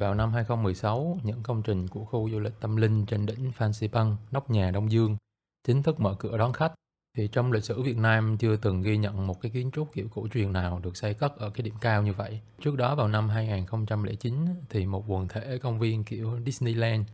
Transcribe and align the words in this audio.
Vào 0.00 0.14
năm 0.14 0.32
2016, 0.32 1.18
những 1.22 1.42
công 1.42 1.62
trình 1.62 1.88
của 1.88 2.04
khu 2.04 2.30
du 2.30 2.40
lịch 2.40 2.60
tâm 2.60 2.76
linh 2.76 3.06
trên 3.06 3.26
đỉnh 3.26 3.52
Phan 3.52 3.72
Xipang, 3.72 4.16
nóc 4.30 4.50
nhà 4.50 4.70
Đông 4.70 4.90
Dương, 4.90 5.16
chính 5.66 5.82
thức 5.82 6.00
mở 6.00 6.14
cửa 6.18 6.38
đón 6.38 6.52
khách. 6.52 6.72
Thì 7.16 7.28
trong 7.28 7.52
lịch 7.52 7.64
sử 7.64 7.82
Việt 7.82 7.96
Nam 7.96 8.36
chưa 8.38 8.56
từng 8.56 8.82
ghi 8.82 8.96
nhận 8.96 9.26
một 9.26 9.40
cái 9.40 9.50
kiến 9.50 9.70
trúc 9.70 9.92
kiểu 9.92 10.08
cổ 10.14 10.28
truyền 10.32 10.52
nào 10.52 10.80
được 10.82 10.96
xây 10.96 11.14
cất 11.14 11.36
ở 11.36 11.50
cái 11.50 11.62
điểm 11.62 11.74
cao 11.80 12.02
như 12.02 12.12
vậy. 12.12 12.40
Trước 12.60 12.76
đó 12.76 12.94
vào 12.94 13.08
năm 13.08 13.28
2009 13.28 14.34
thì 14.70 14.86
một 14.86 15.04
quần 15.08 15.28
thể 15.28 15.58
công 15.58 15.78
viên 15.78 16.04
kiểu 16.04 16.40
Disneyland 16.46 17.06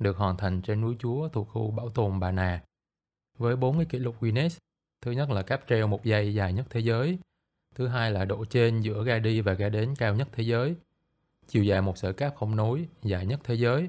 được 0.00 0.16
hoàn 0.16 0.36
thành 0.36 0.62
trên 0.62 0.80
núi 0.80 0.96
Chúa 0.98 1.28
thuộc 1.28 1.48
khu 1.48 1.70
bảo 1.70 1.88
tồn 1.88 2.20
Bà 2.20 2.30
Nà. 2.30 2.62
Với 3.38 3.56
bốn 3.56 3.76
cái 3.76 3.84
kỷ 3.84 3.98
lục 3.98 4.16
Guinness, 4.20 4.58
thứ 5.02 5.10
nhất 5.10 5.30
là 5.30 5.42
cáp 5.42 5.60
treo 5.68 5.86
một 5.86 6.04
giây 6.04 6.34
dài 6.34 6.52
nhất 6.52 6.66
thế 6.70 6.80
giới, 6.80 7.18
thứ 7.74 7.88
hai 7.88 8.10
là 8.10 8.24
độ 8.24 8.44
trên 8.44 8.80
giữa 8.80 9.04
ga 9.04 9.18
đi 9.18 9.40
và 9.40 9.52
ga 9.52 9.68
đến 9.68 9.94
cao 9.98 10.14
nhất 10.14 10.28
thế 10.32 10.42
giới, 10.42 10.76
chiều 11.48 11.64
dài 11.64 11.82
một 11.82 11.98
sợi 11.98 12.12
cáp 12.12 12.36
không 12.36 12.56
nối 12.56 12.88
dài 13.02 13.26
nhất 13.26 13.40
thế 13.44 13.54
giới 13.54 13.88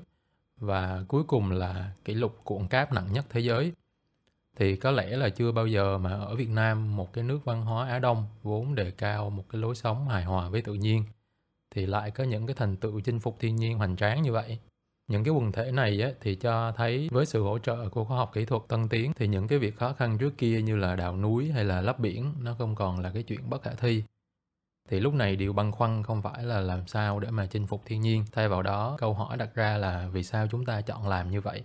và 0.58 1.04
cuối 1.08 1.23
cùng 1.23 1.52
là 1.52 1.91
kỷ 2.05 2.13
lục 2.13 2.40
cuộn 2.44 2.67
cáp 2.67 2.94
nặng 2.94 3.13
nhất 3.13 3.26
thế 3.30 3.40
giới. 3.40 3.73
Thì 4.58 4.76
có 4.76 4.91
lẽ 4.91 5.17
là 5.17 5.30
chưa 5.30 5.52
bao 5.52 5.67
giờ 5.67 5.98
mà 5.98 6.09
ở 6.09 6.36
Việt 6.36 6.50
Nam 6.50 6.95
một 6.95 7.14
cái 7.14 7.23
nước 7.23 7.40
văn 7.45 7.62
hóa 7.62 7.90
Á 7.90 8.00
Đông 8.00 8.27
vốn 8.44 8.76
đề 8.76 8.91
cao 8.91 9.30
một 9.30 9.44
cái 9.50 9.62
lối 9.62 9.76
sống 9.76 10.08
hài 10.08 10.23
hòa 10.23 10.50
với 10.50 10.62
tự 10.62 10.73
nhiên 10.73 11.03
thì 11.72 11.86
lại 11.86 12.12
có 12.12 12.23
những 12.23 12.48
cái 12.48 12.55
thành 12.55 12.76
tựu 12.76 13.00
chinh 13.00 13.20
phục 13.20 13.40
thiên 13.40 13.55
nhiên 13.55 13.78
hoành 13.78 13.95
tráng 13.95 14.22
như 14.22 14.31
vậy. 14.31 14.59
Những 15.08 15.23
cái 15.23 15.34
quần 15.34 15.52
thể 15.52 15.72
này 15.72 16.02
á, 16.02 16.09
thì 16.22 16.36
cho 16.36 16.72
thấy 16.72 17.09
với 17.12 17.26
sự 17.26 17.44
hỗ 17.44 17.59
trợ 17.59 17.89
của 17.89 18.03
khoa 18.03 18.17
học 18.17 18.31
kỹ 18.34 18.45
thuật 18.45 18.62
tân 18.67 18.89
tiến 18.89 19.12
thì 19.16 19.28
những 19.28 19.48
cái 19.48 19.59
việc 19.59 19.78
khó 19.78 19.94
khăn 19.94 20.17
trước 20.17 20.38
kia 20.38 20.62
như 20.62 20.76
là 20.76 20.95
đào 20.95 21.17
núi 21.17 21.52
hay 21.52 21.66
là 21.66 21.81
lấp 21.81 22.00
biển 22.00 22.34
nó 22.41 22.55
không 22.58 22.76
còn 22.76 23.00
là 23.00 23.12
cái 23.12 23.23
chuyện 23.23 23.50
bất 23.50 23.62
khả 23.62 23.72
thi 23.73 24.03
thì 24.89 24.99
lúc 24.99 25.13
này 25.13 25.35
điều 25.35 25.53
băn 25.53 25.71
khoăn 25.71 26.03
không 26.03 26.21
phải 26.21 26.43
là 26.43 26.59
làm 26.59 26.88
sao 26.88 27.20
để 27.20 27.31
mà 27.31 27.45
chinh 27.45 27.67
phục 27.67 27.81
thiên 27.85 28.02
nhiên. 28.02 28.25
Thay 28.31 28.49
vào 28.49 28.61
đó, 28.61 28.95
câu 28.99 29.13
hỏi 29.13 29.38
đặt 29.38 29.55
ra 29.55 29.77
là 29.77 30.09
vì 30.11 30.23
sao 30.23 30.47
chúng 30.52 30.66
ta 30.66 30.81
chọn 30.81 31.07
làm 31.07 31.31
như 31.31 31.41
vậy? 31.41 31.63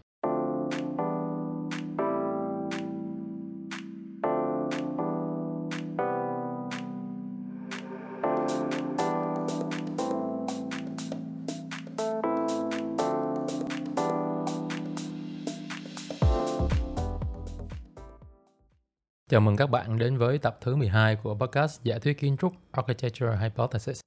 Chào 19.35 19.41
mừng 19.41 19.57
các 19.57 19.71
bạn 19.71 19.99
đến 19.99 20.19
với 20.19 20.39
tập 20.39 20.59
thứ 20.61 20.77
12 20.77 21.17
của 21.17 21.35
podcast 21.35 21.83
Giả 21.83 21.99
thuyết 21.99 22.19
kiến 22.19 22.37
trúc 22.41 22.53
Architecture 22.73 23.39
Hypothesis. 23.41 24.01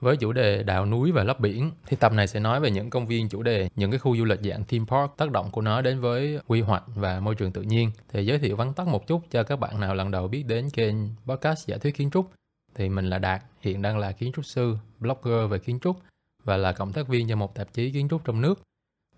Với 0.00 0.16
chủ 0.16 0.32
đề 0.32 0.62
đảo 0.62 0.86
núi 0.86 1.12
và 1.12 1.24
lấp 1.24 1.40
biển, 1.40 1.70
thì 1.86 1.96
tập 1.96 2.12
này 2.12 2.26
sẽ 2.26 2.40
nói 2.40 2.60
về 2.60 2.70
những 2.70 2.90
công 2.90 3.06
viên 3.06 3.28
chủ 3.28 3.42
đề, 3.42 3.68
những 3.76 3.90
cái 3.90 3.98
khu 3.98 4.16
du 4.16 4.24
lịch 4.24 4.40
dạng 4.42 4.64
theme 4.64 4.84
park, 4.88 5.10
tác 5.16 5.30
động 5.30 5.50
của 5.50 5.60
nó 5.60 5.80
đến 5.80 6.00
với 6.00 6.38
quy 6.46 6.60
hoạch 6.60 6.82
và 6.86 7.20
môi 7.20 7.34
trường 7.34 7.52
tự 7.52 7.62
nhiên. 7.62 7.90
Thì 8.08 8.26
giới 8.26 8.38
thiệu 8.38 8.56
vắn 8.56 8.74
tắt 8.74 8.86
một 8.86 9.06
chút 9.06 9.22
cho 9.30 9.42
các 9.42 9.56
bạn 9.56 9.80
nào 9.80 9.94
lần 9.94 10.10
đầu 10.10 10.28
biết 10.28 10.42
đến 10.42 10.70
kênh 10.70 10.96
podcast 11.26 11.66
Giả 11.66 11.76
thuyết 11.78 11.96
kiến 11.96 12.10
trúc. 12.10 12.30
Thì 12.74 12.88
mình 12.88 13.10
là 13.10 13.18
Đạt, 13.18 13.42
hiện 13.60 13.82
đang 13.82 13.98
là 13.98 14.12
kiến 14.12 14.32
trúc 14.32 14.44
sư, 14.44 14.76
blogger 15.00 15.50
về 15.50 15.58
kiến 15.58 15.78
trúc 15.82 15.96
và 16.44 16.56
là 16.56 16.72
cộng 16.72 16.92
tác 16.92 17.08
viên 17.08 17.28
cho 17.28 17.36
một 17.36 17.54
tạp 17.54 17.72
chí 17.72 17.90
kiến 17.90 18.08
trúc 18.08 18.24
trong 18.24 18.40
nước. 18.40 18.62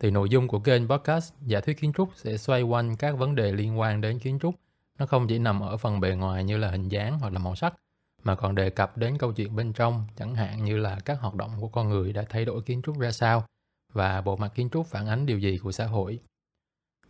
Thì 0.01 0.11
nội 0.11 0.29
dung 0.29 0.49
của 0.49 0.59
kênh 0.59 0.89
podcast 0.89 1.33
Giả 1.47 1.61
thuyết 1.61 1.81
kiến 1.81 1.93
trúc 1.93 2.09
sẽ 2.17 2.37
xoay 2.37 2.63
quanh 2.63 2.97
các 2.97 3.19
vấn 3.19 3.35
đề 3.35 3.53
liên 3.53 3.79
quan 3.79 4.01
đến 4.01 4.19
kiến 4.19 4.39
trúc 4.43 4.55
nó 4.99 5.07
không 5.07 5.29
chỉ 5.29 5.39
nằm 5.39 5.61
ở 5.61 5.77
phần 5.77 6.01
bề 6.01 6.15
ngoài 6.15 6.45
như 6.45 6.57
là 6.57 6.71
hình 6.71 6.89
dáng 6.89 7.19
hoặc 7.19 7.33
là 7.33 7.39
màu 7.39 7.55
sắc, 7.55 7.75
mà 8.23 8.35
còn 8.35 8.55
đề 8.55 8.71
cập 8.71 8.97
đến 8.97 9.19
câu 9.19 9.33
chuyện 9.33 9.57
bên 9.57 9.73
trong, 9.73 10.07
chẳng 10.17 10.35
hạn 10.35 10.65
như 10.65 10.77
là 10.77 10.99
các 11.05 11.21
hoạt 11.21 11.35
động 11.35 11.51
của 11.61 11.69
con 11.69 11.89
người 11.89 12.13
đã 12.13 12.25
thay 12.29 12.45
đổi 12.45 12.63
kiến 12.63 12.83
trúc 12.83 12.99
ra 12.99 13.13
sao 13.13 13.45
và 13.93 14.21
bộ 14.21 14.37
mặt 14.37 14.53
kiến 14.55 14.69
trúc 14.71 14.87
phản 14.87 15.07
ánh 15.07 15.27
điều 15.27 15.39
gì 15.39 15.59
của 15.59 15.73
xã 15.73 15.87
hội. 15.87 16.19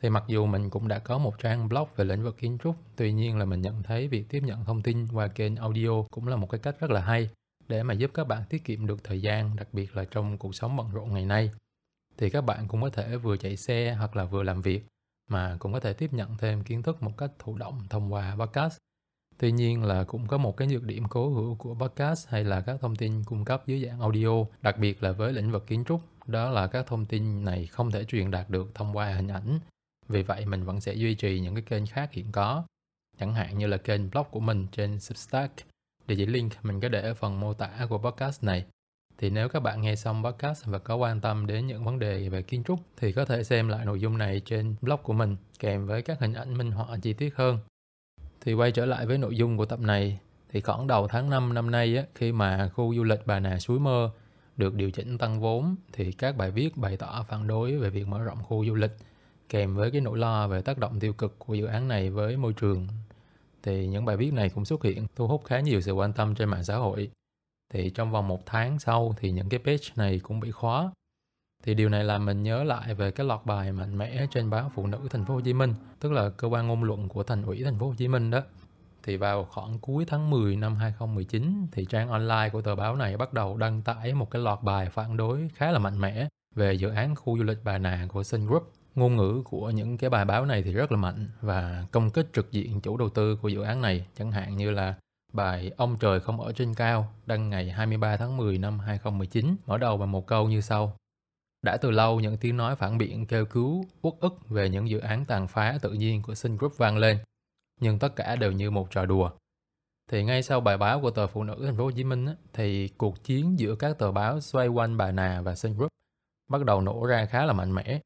Thì 0.01 0.11
mặc 0.11 0.25
dù 0.29 0.47
mình 0.47 0.71
cũng 0.71 0.89
đã 0.89 0.99
có 0.99 1.19
một 1.19 1.39
trang 1.39 1.69
blog 1.69 1.89
về 1.97 2.05
lĩnh 2.05 2.23
vực 2.23 2.37
kiến 2.39 2.59
trúc, 2.63 2.77
tuy 2.97 3.13
nhiên 3.13 3.39
là 3.39 3.45
mình 3.45 3.61
nhận 3.61 3.83
thấy 3.83 4.09
việc 4.09 4.29
tiếp 4.29 4.43
nhận 4.43 4.65
thông 4.65 4.83
tin 4.83 5.07
qua 5.13 5.29
kênh 5.29 5.57
audio 5.57 6.03
cũng 6.11 6.29
là 6.29 6.37
một 6.37 6.51
cái 6.51 6.61
cách 6.61 6.81
rất 6.81 6.91
là 6.91 7.01
hay 7.01 7.31
để 7.69 7.83
mà 7.83 7.95
giúp 7.95 8.11
các 8.15 8.27
bạn 8.27 8.43
tiết 8.51 8.65
kiệm 8.65 8.87
được 8.87 9.05
thời 9.05 9.21
gian, 9.21 9.57
đặc 9.57 9.69
biệt 9.73 9.97
là 9.97 10.05
trong 10.05 10.39
cuộc 10.39 10.55
sống 10.55 10.77
bận 10.77 10.91
rộn 10.93 11.15
ngày 11.15 11.25
nay. 11.25 11.51
Thì 12.17 12.31
các 12.31 12.45
bạn 12.45 12.69
cũng 12.69 12.83
có 12.83 12.91
thể 12.91 13.17
vừa 13.17 13.37
chạy 13.37 13.57
xe 13.57 13.95
hoặc 13.99 14.17
là 14.17 14.25
vừa 14.25 14.43
làm 14.43 14.63
việc 14.63 14.87
mà 15.29 15.57
cũng 15.59 15.73
có 15.73 15.81
thể 15.81 15.93
tiếp 15.93 16.13
nhận 16.13 16.37
thêm 16.37 16.63
kiến 16.63 16.83
thức 16.83 17.03
một 17.03 17.13
cách 17.19 17.31
thụ 17.39 17.57
động 17.57 17.83
thông 17.91 18.13
qua 18.13 18.37
podcast. 18.39 18.77
Tuy 19.39 19.53
nhiên 19.53 19.85
là 19.85 20.05
cũng 20.05 20.27
có 20.27 20.39
một 20.39 20.57
cái 20.57 20.69
nhược 20.69 20.83
điểm 20.83 21.09
cố 21.09 21.29
hữu 21.29 21.55
của 21.55 21.75
podcast 21.75 22.29
hay 22.29 22.45
là 22.45 22.61
các 22.61 22.81
thông 22.81 22.97
tin 22.97 23.25
cung 23.25 23.45
cấp 23.45 23.63
dưới 23.67 23.85
dạng 23.87 24.01
audio, 24.01 24.45
đặc 24.63 24.79
biệt 24.79 25.03
là 25.03 25.13
với 25.13 25.33
lĩnh 25.33 25.53
vực 25.53 25.67
kiến 25.67 25.85
trúc, 25.85 26.01
đó 26.27 26.51
là 26.51 26.67
các 26.67 26.87
thông 26.87 27.07
tin 27.07 27.45
này 27.45 27.67
không 27.67 27.91
thể 27.91 28.05
truyền 28.05 28.31
đạt 28.31 28.51
được 28.51 28.75
thông 28.75 28.97
qua 28.97 29.15
hình 29.15 29.29
ảnh. 29.29 29.59
Vì 30.09 30.23
vậy 30.23 30.47
mình 30.47 30.65
vẫn 30.65 30.81
sẽ 30.81 30.95
duy 30.95 31.15
trì 31.15 31.41
những 31.41 31.55
cái 31.55 31.63
kênh 31.63 31.87
khác 31.87 32.13
hiện 32.13 32.33
có, 32.33 32.65
chẳng 33.19 33.35
hạn 33.35 33.59
như 33.59 33.67
là 33.67 33.77
kênh 33.77 34.11
blog 34.11 34.27
của 34.31 34.41
mình 34.41 34.67
trên 34.73 35.01
Substack. 35.01 35.55
Địa 36.07 36.15
chỉ 36.17 36.27
link 36.27 36.53
mình 36.63 36.81
có 36.81 36.89
để 36.89 37.01
ở 37.01 37.15
phần 37.15 37.41
mô 37.41 37.55
tả 37.55 37.87
của 37.89 37.99
podcast 37.99 38.45
này. 38.45 38.67
Thì 39.19 39.31
nếu 39.31 39.49
các 39.49 39.61
bạn 39.61 39.81
nghe 39.81 39.97
xong 39.97 40.25
podcast 40.25 40.67
và 40.67 40.79
có 40.79 40.97
quan 40.97 41.21
tâm 41.21 41.47
đến 41.47 41.67
những 41.67 41.85
vấn 41.85 41.99
đề 41.99 42.29
về 42.29 42.43
kiến 42.43 42.65
trúc 42.65 42.81
thì 42.97 43.13
có 43.13 43.25
thể 43.25 43.45
xem 43.45 43.69
lại 43.69 43.85
nội 43.85 44.01
dung 44.01 44.19
này 44.19 44.41
trên 44.45 44.75
blog 44.81 45.01
của 45.03 45.13
mình 45.13 45.37
kèm 45.59 45.87
với 45.87 46.03
các 46.03 46.21
hình 46.21 46.35
ảnh 46.35 46.59
minh 46.59 46.71
họa 46.71 46.97
chi 47.03 47.13
tiết 47.13 47.37
hơn. 47.37 47.59
Thì 48.41 48.53
quay 48.53 48.73
trở 48.73 48.87
lại 48.87 49.07
với 49.07 49.19
nội 49.19 49.37
dung 49.37 49.57
của 49.57 49.67
tập 49.67 49.81
này 49.81 50.19
thì 50.49 50.61
khoảng 50.61 50.87
đầu 50.87 51.09
tháng 51.09 51.31
5 51.31 51.55
năm 51.55 51.71
nay 51.71 51.97
á, 51.97 52.05
khi 52.15 52.33
mà 52.33 52.69
khu 52.75 52.95
du 52.95 53.05
lịch 53.05 53.27
Bà 53.27 53.41
Nà 53.41 53.59
Suối 53.59 53.79
Mơ 53.79 54.11
được 54.57 54.75
điều 54.75 54.91
chỉnh 54.91 55.19
tăng 55.19 55.41
vốn 55.41 55.77
thì 55.93 56.13
các 56.13 56.37
bài 56.37 56.51
viết 56.51 56.77
bày 56.77 56.97
tỏ 56.97 57.25
phản 57.29 57.47
đối 57.47 57.77
về 57.77 57.91
việc 57.91 58.09
mở 58.09 58.23
rộng 58.23 58.39
khu 58.43 58.65
du 58.67 58.75
lịch 58.75 58.93
kèm 59.49 59.75
với 59.75 59.91
cái 59.91 60.01
nỗi 60.01 60.19
lo 60.19 60.49
về 60.49 60.63
tác 60.63 60.79
động 60.79 61.01
tiêu 61.01 61.13
cực 61.13 61.39
của 61.39 61.55
dự 61.55 61.67
án 61.67 61.89
này 61.89 62.11
với 62.11 62.37
môi 62.37 62.53
trường 62.53 62.89
thì 63.63 63.87
những 63.87 64.05
bài 64.05 64.17
viết 64.17 64.33
này 64.33 64.49
cũng 64.49 64.65
xuất 64.65 64.83
hiện 64.85 65.07
thu 65.17 65.29
hút 65.29 65.45
khá 65.45 65.61
nhiều 65.61 65.81
sự 65.81 65.93
quan 65.93 66.13
tâm 66.13 66.35
trên 66.35 66.49
mạng 66.49 66.65
xã 66.65 66.77
hội 66.77 67.11
thì 67.73 67.91
trong 67.91 68.11
vòng 68.11 68.29
một 68.29 68.47
tháng 68.47 68.79
sau 68.79 69.15
thì 69.19 69.31
những 69.31 69.49
cái 69.49 69.61
page 69.65 69.85
này 69.97 70.21
cũng 70.23 70.41
bị 70.41 70.51
khóa 70.51 70.91
thì 71.67 71.75
điều 71.75 71.89
này 71.89 72.05
làm 72.05 72.25
mình 72.25 72.43
nhớ 72.43 72.65
lại 72.65 72.95
về 72.95 73.11
cái 73.11 73.27
loạt 73.27 73.41
bài 73.47 73.73
mạnh 73.73 73.99
mẽ 73.99 74.27
trên 74.31 74.51
báo 74.51 74.71
Phụ 74.75 74.87
nữ 74.87 74.99
Thành 75.11 75.25
phố 75.25 75.35
Hồ 75.35 75.41
Chí 75.41 75.53
Minh, 75.53 75.75
tức 76.01 76.13
là 76.13 76.31
cơ 76.31 76.49
quan 76.49 76.67
ngôn 76.67 76.85
luận 76.85 77.09
của 77.09 77.23
Thành 77.23 77.43
ủy 77.43 77.65
Thành 77.65 77.79
phố 77.79 77.87
Hồ 77.87 77.95
Chí 77.95 78.09
Minh 78.09 78.31
đó. 78.31 78.41
Thì 79.03 79.17
vào 79.17 79.45
khoảng 79.45 79.79
cuối 79.79 80.05
tháng 80.09 80.31
10 80.31 80.57
năm 80.57 80.75
2019 80.77 81.67
thì 81.73 81.85
trang 81.85 82.09
online 82.09 82.49
của 82.53 82.63
tờ 82.63 82.77
báo 82.77 82.97
này 82.97 83.17
bắt 83.17 83.33
đầu 83.33 83.57
đăng 83.57 83.83
tải 83.83 84.15
một 84.15 84.31
cái 84.31 84.43
loạt 84.43 84.63
bài 84.63 84.91
phản 84.91 85.17
đối 85.17 85.49
khá 85.55 85.71
là 85.71 85.79
mạnh 85.79 86.01
mẽ 86.01 86.29
về 86.55 86.73
dự 86.73 86.91
án 86.91 87.15
khu 87.15 87.39
du 87.39 87.45
lịch 87.45 87.59
Bà 87.65 87.79
Nà 87.79 88.07
của 88.09 88.23
Sun 88.23 88.47
Group. 88.47 88.73
Ngôn 88.95 89.17
ngữ 89.17 89.43
của 89.45 89.71
những 89.71 89.99
cái 89.99 90.11
bài 90.11 90.25
báo 90.25 90.47
này 90.47 90.63
thì 90.63 90.73
rất 90.73 90.93
là 90.93 90.99
mạnh 90.99 91.27
và 91.41 91.87
công 91.93 92.11
kích 92.11 92.31
trực 92.33 92.53
diện 92.53 92.81
chủ 92.81 92.97
đầu 92.97 93.09
tư 93.09 93.37
của 93.37 93.49
dự 93.49 93.63
án 93.63 93.83
này, 93.83 94.07
chẳng 94.19 94.33
hạn 94.33 94.57
như 94.57 94.71
là 94.71 94.95
Bài 95.37 95.73
Ông 95.77 95.97
trời 95.99 96.21
không 96.21 96.41
ở 96.41 96.53
trên 96.53 96.75
cao 96.75 97.13
đăng 97.27 97.51
ngày 97.51 97.71
23 97.71 98.17
tháng 98.17 98.37
10 98.37 98.59
năm 98.59 98.79
2019 98.79 99.57
mở 99.67 99.79
đầu 99.79 99.97
bằng 99.97 100.13
một 100.13 100.27
câu 100.27 100.49
như 100.49 100.61
sau. 100.61 100.97
Đã 101.63 101.77
từ 101.77 101.91
lâu 101.91 102.21
những 102.21 102.37
tiếng 102.37 102.57
nói 102.57 102.77
phản 102.77 102.99
biện 102.99 103.27
kêu 103.27 103.47
cứu, 103.47 103.85
uất 104.03 104.15
ức 104.21 104.49
về 104.49 104.69
những 104.69 104.89
dự 104.89 104.99
án 104.99 105.25
tàn 105.25 105.49
phá 105.49 105.79
tự 105.83 105.93
nhiên 105.93 106.23
của 106.23 106.35
Sun 106.35 106.57
Group 106.57 106.77
vang 106.77 106.99
lên, 106.99 107.19
nhưng 107.81 107.99
tất 107.99 108.17
cả 108.17 108.37
đều 108.37 108.53
như 108.53 108.71
một 108.71 108.91
trò 108.91 109.05
đùa. 109.07 109.31
Thì 110.11 110.25
ngay 110.25 110.43
sau 110.43 110.61
bài 110.61 110.79
báo 110.79 111.01
của 111.01 111.11
tờ 111.11 111.27
Phụ 111.27 111.43
nữ 111.43 111.57
Thành 111.65 111.77
phố 111.77 111.85
Hồ 111.85 111.91
Chí 111.91 112.05
Minh 112.05 112.27
thì 112.53 112.89
cuộc 112.89 113.25
chiến 113.25 113.59
giữa 113.59 113.75
các 113.75 113.99
tờ 113.99 114.13
báo 114.13 114.41
xoay 114.41 114.69
quanh 114.69 114.97
bà 114.97 115.13
Nà 115.13 115.41
và 115.45 115.55
Sun 115.55 115.75
Group 115.75 115.91
bắt 116.51 116.65
đầu 116.65 116.81
nổ 116.81 117.07
ra 117.07 117.27
khá 117.27 117.45
là 117.45 117.53
mạnh 117.53 117.75
mẽ. 117.75 118.01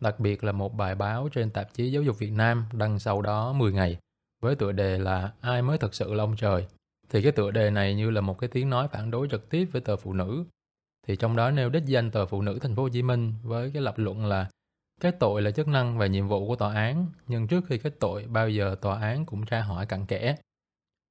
Đặc 0.00 0.20
biệt 0.20 0.44
là 0.44 0.52
một 0.52 0.74
bài 0.74 0.94
báo 0.94 1.28
trên 1.32 1.50
tạp 1.50 1.74
chí 1.74 1.92
Giáo 1.92 2.02
dục 2.02 2.18
Việt 2.18 2.32
Nam 2.32 2.66
đăng 2.72 2.98
sau 2.98 3.22
đó 3.22 3.52
10 3.52 3.72
ngày 3.72 3.98
với 4.40 4.54
tựa 4.54 4.72
đề 4.72 4.98
là 4.98 5.32
Ai 5.40 5.62
mới 5.62 5.78
thật 5.78 5.94
sự 5.94 6.14
là 6.14 6.24
ông 6.24 6.36
trời. 6.36 6.66
Thì 7.08 7.22
cái 7.22 7.32
tựa 7.32 7.50
đề 7.50 7.70
này 7.70 7.94
như 7.94 8.10
là 8.10 8.20
một 8.20 8.38
cái 8.38 8.48
tiếng 8.48 8.70
nói 8.70 8.88
phản 8.88 9.10
đối 9.10 9.28
trực 9.28 9.50
tiếp 9.50 9.68
với 9.72 9.80
tờ 9.80 9.96
phụ 9.96 10.12
nữ. 10.12 10.44
Thì 11.06 11.16
trong 11.16 11.36
đó 11.36 11.50
nêu 11.50 11.70
đích 11.70 11.86
danh 11.86 12.10
tờ 12.10 12.26
phụ 12.26 12.42
nữ 12.42 12.58
thành 12.58 12.76
phố 12.76 12.82
Hồ 12.82 12.88
Chí 12.88 13.02
Minh 13.02 13.34
với 13.42 13.70
cái 13.74 13.82
lập 13.82 13.98
luận 13.98 14.26
là 14.26 14.48
cái 15.00 15.12
tội 15.12 15.42
là 15.42 15.50
chức 15.50 15.68
năng 15.68 15.98
và 15.98 16.06
nhiệm 16.06 16.28
vụ 16.28 16.48
của 16.48 16.56
tòa 16.56 16.74
án, 16.74 17.06
nhưng 17.26 17.46
trước 17.46 17.64
khi 17.66 17.78
kết 17.78 18.00
tội 18.00 18.26
bao 18.28 18.48
giờ 18.48 18.76
tòa 18.80 19.00
án 19.00 19.26
cũng 19.26 19.46
tra 19.46 19.60
hỏi 19.60 19.86
cặn 19.86 20.06
kẽ. 20.06 20.36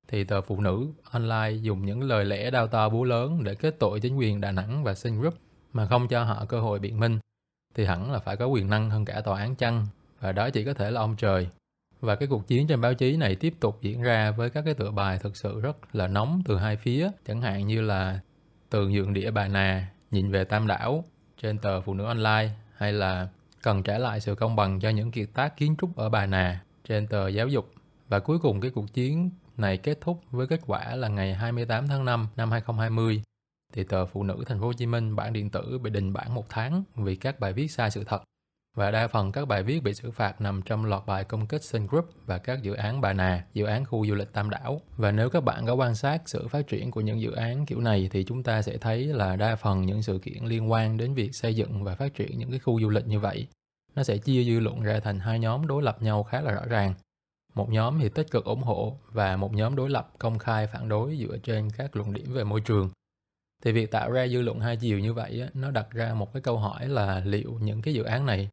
Thì 0.08 0.24
tờ 0.24 0.42
phụ 0.42 0.62
nữ 0.62 0.88
online 1.12 1.52
dùng 1.52 1.86
những 1.86 2.04
lời 2.04 2.26
lẽ 2.26 2.52
đau 2.52 2.68
to 2.68 2.90
búa 2.90 3.04
lớn 3.04 3.44
để 3.44 3.56
kết 3.56 3.76
tội 3.80 4.00
chính 4.00 4.18
quyền 4.18 4.42
Đà 4.42 4.52
Nẵng 4.52 4.84
và 4.84 4.94
Sinh 4.94 5.20
Group 5.20 5.36
mà 5.74 5.86
không 5.86 6.08
cho 6.08 6.24
họ 6.24 6.46
cơ 6.46 6.60
hội 6.60 6.80
biện 6.80 7.00
minh 7.00 7.20
thì 7.76 7.86
hẳn 7.86 8.12
là 8.12 8.20
phải 8.20 8.38
có 8.38 8.46
quyền 8.46 8.70
năng 8.70 8.90
hơn 8.90 9.06
cả 9.06 9.22
tòa 9.22 9.40
án 9.40 9.56
chăng 9.56 9.88
và 10.20 10.32
đó 10.32 10.50
chỉ 10.50 10.64
có 10.66 10.74
thể 10.74 10.92
là 10.92 11.02
ông 11.02 11.16
trời 11.16 11.50
và 12.00 12.16
cái 12.16 12.28
cuộc 12.28 12.48
chiến 12.48 12.68
trên 12.68 12.82
báo 12.82 12.94
chí 12.94 13.18
này 13.18 13.36
tiếp 13.36 13.54
tục 13.60 13.78
diễn 13.82 14.02
ra 14.02 14.32
với 14.32 14.50
các 14.50 14.62
cái 14.66 14.74
tựa 14.74 14.92
bài 14.92 15.20
thực 15.20 15.38
sự 15.38 15.62
rất 15.62 15.96
là 15.96 16.08
nóng 16.08 16.42
từ 16.46 16.58
hai 16.58 16.78
phía, 16.78 17.10
chẳng 17.28 17.42
hạn 17.42 17.68
như 17.68 17.82
là 17.82 18.20
tường 18.70 18.94
dựng 18.94 19.14
đĩa 19.14 19.32
bà 19.32 19.48
nà, 19.48 19.90
nhìn 20.12 20.32
về 20.32 20.44
tam 20.44 20.68
đảo 20.68 21.04
trên 21.42 21.58
tờ 21.58 21.82
Phụ 21.82 21.94
nữ 21.94 22.06
online 22.06 22.50
hay 22.76 22.94
là 22.94 23.28
cần 23.64 23.84
trả 23.84 23.98
lại 23.98 24.20
sự 24.20 24.36
công 24.36 24.56
bằng 24.56 24.80
cho 24.80 24.90
những 24.90 25.12
kiệt 25.12 25.30
tác 25.34 25.58
kiến 25.58 25.76
trúc 25.82 25.96
ở 25.96 26.10
bà 26.10 26.26
nà 26.26 26.64
trên 26.88 27.08
tờ 27.08 27.28
giáo 27.28 27.48
dục. 27.48 27.72
Và 28.08 28.20
cuối 28.20 28.40
cùng 28.40 28.62
cái 28.62 28.72
cuộc 28.72 28.94
chiến 28.94 29.30
này 29.58 29.78
kết 29.78 29.98
thúc 30.02 30.24
với 30.32 30.48
kết 30.48 30.62
quả 30.66 30.96
là 30.96 31.08
ngày 31.08 31.34
28 31.34 31.88
tháng 31.88 32.06
5 32.06 32.28
năm 32.36 32.52
2020 32.52 33.24
thì 33.74 33.84
tờ 33.84 34.06
Phụ 34.06 34.24
nữ 34.24 34.44
Thành 34.46 34.60
phố 34.60 34.66
Hồ 34.66 34.74
Chí 34.74 34.86
Minh 34.86 35.16
bản 35.16 35.34
điện 35.34 35.50
tử 35.50 35.80
bị 35.84 35.90
đình 35.90 36.14
bản 36.14 36.36
một 36.36 36.46
tháng 36.50 36.84
vì 36.96 37.16
các 37.16 37.40
bài 37.40 37.54
viết 37.54 37.68
sai 37.68 37.92
sự 37.92 38.04
thật. 38.04 38.24
Và 38.76 38.92
đa 38.92 39.08
phần 39.08 39.32
các 39.32 39.48
bài 39.48 39.64
viết 39.64 39.84
bị 39.84 39.94
xử 39.94 40.12
phạt 40.12 40.42
nằm 40.42 40.62
trong 40.62 40.86
loạt 40.86 41.06
bài 41.06 41.24
công 41.24 41.48
kích 41.48 41.64
Sun 41.64 41.88
Group 41.88 42.10
và 42.26 42.38
các 42.38 42.62
dự 42.62 42.74
án 42.74 43.02
Bà 43.02 43.14
Nà, 43.14 43.46
dự 43.54 43.66
án 43.66 43.86
khu 43.86 44.08
du 44.08 44.16
lịch 44.16 44.34
Tam 44.34 44.50
Đảo. 44.50 44.82
Và 44.98 45.12
nếu 45.12 45.30
các 45.30 45.44
bạn 45.44 45.66
có 45.66 45.74
quan 45.74 45.96
sát 45.96 46.22
sự 46.26 46.48
phát 46.48 46.68
triển 46.68 46.92
của 46.92 47.02
những 47.02 47.22
dự 47.22 47.32
án 47.32 47.66
kiểu 47.66 47.82
này 47.82 48.10
thì 48.12 48.24
chúng 48.24 48.44
ta 48.44 48.62
sẽ 48.62 48.78
thấy 48.78 49.06
là 49.06 49.36
đa 49.36 49.56
phần 49.56 49.82
những 49.82 50.02
sự 50.02 50.20
kiện 50.20 50.46
liên 50.46 50.72
quan 50.72 50.98
đến 50.98 51.14
việc 51.14 51.36
xây 51.36 51.56
dựng 51.56 51.84
và 51.84 51.96
phát 51.96 52.14
triển 52.14 52.40
những 52.40 52.50
cái 52.50 52.60
khu 52.60 52.82
du 52.82 52.90
lịch 52.90 53.08
như 53.08 53.20
vậy 53.20 53.48
nó 53.96 54.04
sẽ 54.04 54.18
chia 54.18 54.44
dư 54.44 54.60
luận 54.60 54.82
ra 54.82 55.00
thành 55.00 55.20
hai 55.20 55.40
nhóm 55.40 55.68
đối 55.68 55.84
lập 55.84 56.02
nhau 56.02 56.24
khá 56.24 56.42
là 56.42 56.52
rõ 56.52 56.66
ràng. 56.66 56.94
Một 57.56 57.70
nhóm 57.70 58.00
thì 58.00 58.10
tích 58.10 58.32
cực 58.32 58.46
ủng 58.46 58.64
hộ 58.64 59.00
và 59.12 59.38
một 59.38 59.54
nhóm 59.54 59.76
đối 59.76 59.90
lập 59.90 60.12
công 60.20 60.38
khai 60.38 60.68
phản 60.68 60.90
đối 60.90 61.18
dựa 61.18 61.38
trên 61.38 61.70
các 61.78 61.96
luận 61.96 62.14
điểm 62.14 62.34
về 62.34 62.44
môi 62.44 62.62
trường. 62.62 62.90
Thì 63.64 63.72
việc 63.72 63.92
tạo 63.92 64.12
ra 64.12 64.28
dư 64.28 64.42
luận 64.42 64.60
hai 64.60 64.78
chiều 64.78 65.00
như 65.00 65.14
vậy 65.14 65.44
nó 65.54 65.72
đặt 65.72 65.92
ra 65.92 66.14
một 66.14 66.34
cái 66.34 66.42
câu 66.42 66.58
hỏi 66.58 66.88
là 66.88 67.22
liệu 67.26 67.60
những 67.62 67.82
cái 67.82 67.94
dự 67.94 68.04
án 68.04 68.26
này 68.26 68.50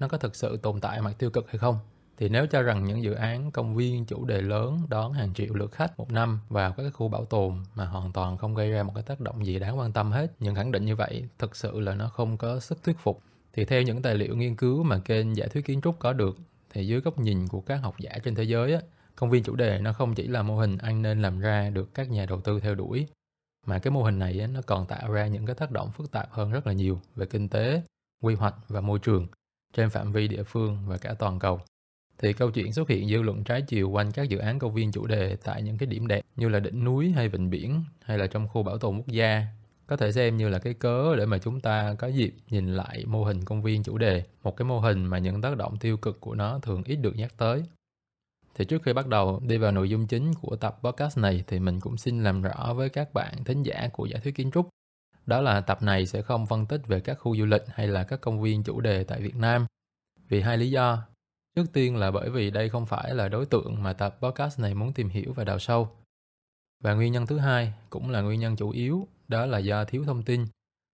nó 0.00 0.08
có 0.08 0.18
thực 0.18 0.36
sự 0.36 0.56
tồn 0.56 0.80
tại 0.80 1.02
mặt 1.02 1.12
tiêu 1.18 1.30
cực 1.30 1.48
hay 1.48 1.58
không? 1.58 1.78
Thì 2.16 2.28
nếu 2.28 2.46
cho 2.46 2.62
rằng 2.62 2.84
những 2.84 3.02
dự 3.02 3.12
án 3.12 3.50
công 3.50 3.74
viên 3.74 4.04
chủ 4.04 4.24
đề 4.24 4.40
lớn 4.40 4.78
đón 4.88 5.12
hàng 5.12 5.34
triệu 5.34 5.54
lượt 5.54 5.72
khách 5.72 5.98
một 5.98 6.12
năm 6.12 6.40
vào 6.48 6.72
các 6.72 6.90
khu 6.94 7.08
bảo 7.08 7.24
tồn 7.24 7.62
mà 7.74 7.86
hoàn 7.86 8.12
toàn 8.12 8.36
không 8.38 8.54
gây 8.54 8.70
ra 8.70 8.82
một 8.82 8.92
cái 8.94 9.02
tác 9.02 9.20
động 9.20 9.46
gì 9.46 9.58
đáng 9.58 9.78
quan 9.78 9.92
tâm 9.92 10.12
hết, 10.12 10.32
những 10.40 10.54
khẳng 10.54 10.72
định 10.72 10.84
như 10.84 10.96
vậy 10.96 11.28
thực 11.38 11.56
sự 11.56 11.80
là 11.80 11.94
nó 11.94 12.08
không 12.08 12.36
có 12.36 12.60
sức 12.60 12.82
thuyết 12.82 12.98
phục 12.98 13.22
thì 13.52 13.64
theo 13.64 13.82
những 13.82 14.02
tài 14.02 14.14
liệu 14.14 14.36
nghiên 14.36 14.56
cứu 14.56 14.82
mà 14.82 14.98
kênh 14.98 15.36
giả 15.36 15.46
thuyết 15.46 15.64
kiến 15.64 15.80
trúc 15.80 15.98
có 15.98 16.12
được 16.12 16.36
thì 16.70 16.86
dưới 16.86 17.00
góc 17.00 17.18
nhìn 17.18 17.48
của 17.48 17.60
các 17.60 17.76
học 17.76 17.94
giả 17.98 18.10
trên 18.24 18.34
thế 18.34 18.42
giới 18.42 18.74
á, 18.74 18.80
công 19.16 19.30
viên 19.30 19.42
chủ 19.42 19.56
đề 19.56 19.78
nó 19.78 19.92
không 19.92 20.14
chỉ 20.14 20.26
là 20.26 20.42
mô 20.42 20.56
hình 20.56 20.78
anh 20.78 21.02
nên 21.02 21.22
làm 21.22 21.40
ra 21.40 21.70
được 21.70 21.94
các 21.94 22.10
nhà 22.10 22.26
đầu 22.26 22.40
tư 22.40 22.60
theo 22.60 22.74
đuổi 22.74 23.06
mà 23.66 23.78
cái 23.78 23.90
mô 23.90 24.02
hình 24.02 24.18
này 24.18 24.40
á, 24.40 24.46
nó 24.46 24.60
còn 24.66 24.86
tạo 24.86 25.12
ra 25.12 25.26
những 25.26 25.46
cái 25.46 25.54
tác 25.54 25.70
động 25.70 25.92
phức 25.92 26.10
tạp 26.10 26.32
hơn 26.32 26.52
rất 26.52 26.66
là 26.66 26.72
nhiều 26.72 27.00
về 27.14 27.26
kinh 27.26 27.48
tế, 27.48 27.82
quy 28.22 28.34
hoạch 28.34 28.54
và 28.68 28.80
môi 28.80 28.98
trường 28.98 29.26
trên 29.76 29.90
phạm 29.90 30.12
vi 30.12 30.28
địa 30.28 30.42
phương 30.42 30.78
và 30.86 30.96
cả 30.96 31.14
toàn 31.18 31.38
cầu. 31.38 31.60
Thì 32.18 32.32
câu 32.32 32.50
chuyện 32.50 32.72
xuất 32.72 32.88
hiện 32.88 33.08
dư 33.08 33.22
luận 33.22 33.44
trái 33.44 33.62
chiều 33.62 33.90
quanh 33.90 34.12
các 34.12 34.28
dự 34.28 34.38
án 34.38 34.58
công 34.58 34.74
viên 34.74 34.92
chủ 34.92 35.06
đề 35.06 35.36
tại 35.44 35.62
những 35.62 35.78
cái 35.78 35.86
điểm 35.86 36.06
đẹp 36.06 36.20
như 36.36 36.48
là 36.48 36.60
đỉnh 36.60 36.84
núi 36.84 37.10
hay 37.10 37.28
vịnh 37.28 37.50
biển 37.50 37.84
hay 38.02 38.18
là 38.18 38.26
trong 38.26 38.48
khu 38.48 38.62
bảo 38.62 38.78
tồn 38.78 38.96
quốc 38.96 39.08
gia 39.08 39.46
có 39.86 39.96
thể 39.96 40.12
xem 40.12 40.36
như 40.36 40.48
là 40.48 40.58
cái 40.58 40.74
cớ 40.74 41.16
để 41.16 41.26
mà 41.26 41.38
chúng 41.38 41.60
ta 41.60 41.94
có 41.98 42.06
dịp 42.06 42.34
nhìn 42.50 42.74
lại 42.74 43.04
mô 43.06 43.24
hình 43.24 43.44
công 43.44 43.62
viên 43.62 43.82
chủ 43.82 43.98
đề, 43.98 44.24
một 44.42 44.56
cái 44.56 44.66
mô 44.66 44.80
hình 44.80 45.04
mà 45.04 45.18
những 45.18 45.42
tác 45.42 45.56
động 45.56 45.76
tiêu 45.78 45.96
cực 45.96 46.20
của 46.20 46.34
nó 46.34 46.58
thường 46.58 46.82
ít 46.84 46.96
được 46.96 47.16
nhắc 47.16 47.32
tới. 47.36 47.62
Thì 48.54 48.64
trước 48.64 48.82
khi 48.82 48.92
bắt 48.92 49.06
đầu 49.06 49.40
đi 49.46 49.58
vào 49.58 49.72
nội 49.72 49.90
dung 49.90 50.06
chính 50.06 50.34
của 50.34 50.56
tập 50.56 50.78
podcast 50.82 51.18
này 51.18 51.44
thì 51.46 51.60
mình 51.60 51.80
cũng 51.80 51.96
xin 51.96 52.22
làm 52.22 52.42
rõ 52.42 52.74
với 52.76 52.88
các 52.88 53.14
bạn 53.14 53.44
thính 53.44 53.62
giả 53.62 53.88
của 53.92 54.06
giả 54.06 54.18
thuyết 54.22 54.34
kiến 54.34 54.50
trúc. 54.50 54.68
Đó 55.26 55.40
là 55.40 55.60
tập 55.60 55.82
này 55.82 56.06
sẽ 56.06 56.22
không 56.22 56.46
phân 56.46 56.66
tích 56.66 56.86
về 56.86 57.00
các 57.00 57.14
khu 57.14 57.36
du 57.36 57.46
lịch 57.46 57.62
hay 57.68 57.88
là 57.88 58.04
các 58.04 58.20
công 58.20 58.40
viên 58.40 58.62
chủ 58.62 58.80
đề 58.80 59.04
tại 59.04 59.20
Việt 59.20 59.36
Nam. 59.36 59.66
Vì 60.28 60.40
hai 60.40 60.58
lý 60.58 60.70
do. 60.70 61.06
Trước 61.56 61.72
tiên 61.72 61.96
là 61.96 62.10
bởi 62.10 62.30
vì 62.30 62.50
đây 62.50 62.68
không 62.68 62.86
phải 62.86 63.14
là 63.14 63.28
đối 63.28 63.46
tượng 63.46 63.82
mà 63.82 63.92
tập 63.92 64.18
podcast 64.20 64.60
này 64.60 64.74
muốn 64.74 64.92
tìm 64.92 65.08
hiểu 65.08 65.32
và 65.32 65.44
đào 65.44 65.58
sâu. 65.58 65.88
Và 66.82 66.94
nguyên 66.94 67.12
nhân 67.12 67.26
thứ 67.26 67.38
hai 67.38 67.72
cũng 67.90 68.10
là 68.10 68.20
nguyên 68.20 68.40
nhân 68.40 68.56
chủ 68.56 68.70
yếu 68.70 69.08
đó 69.28 69.46
là 69.46 69.58
do 69.58 69.84
thiếu 69.84 70.04
thông 70.04 70.22
tin 70.22 70.46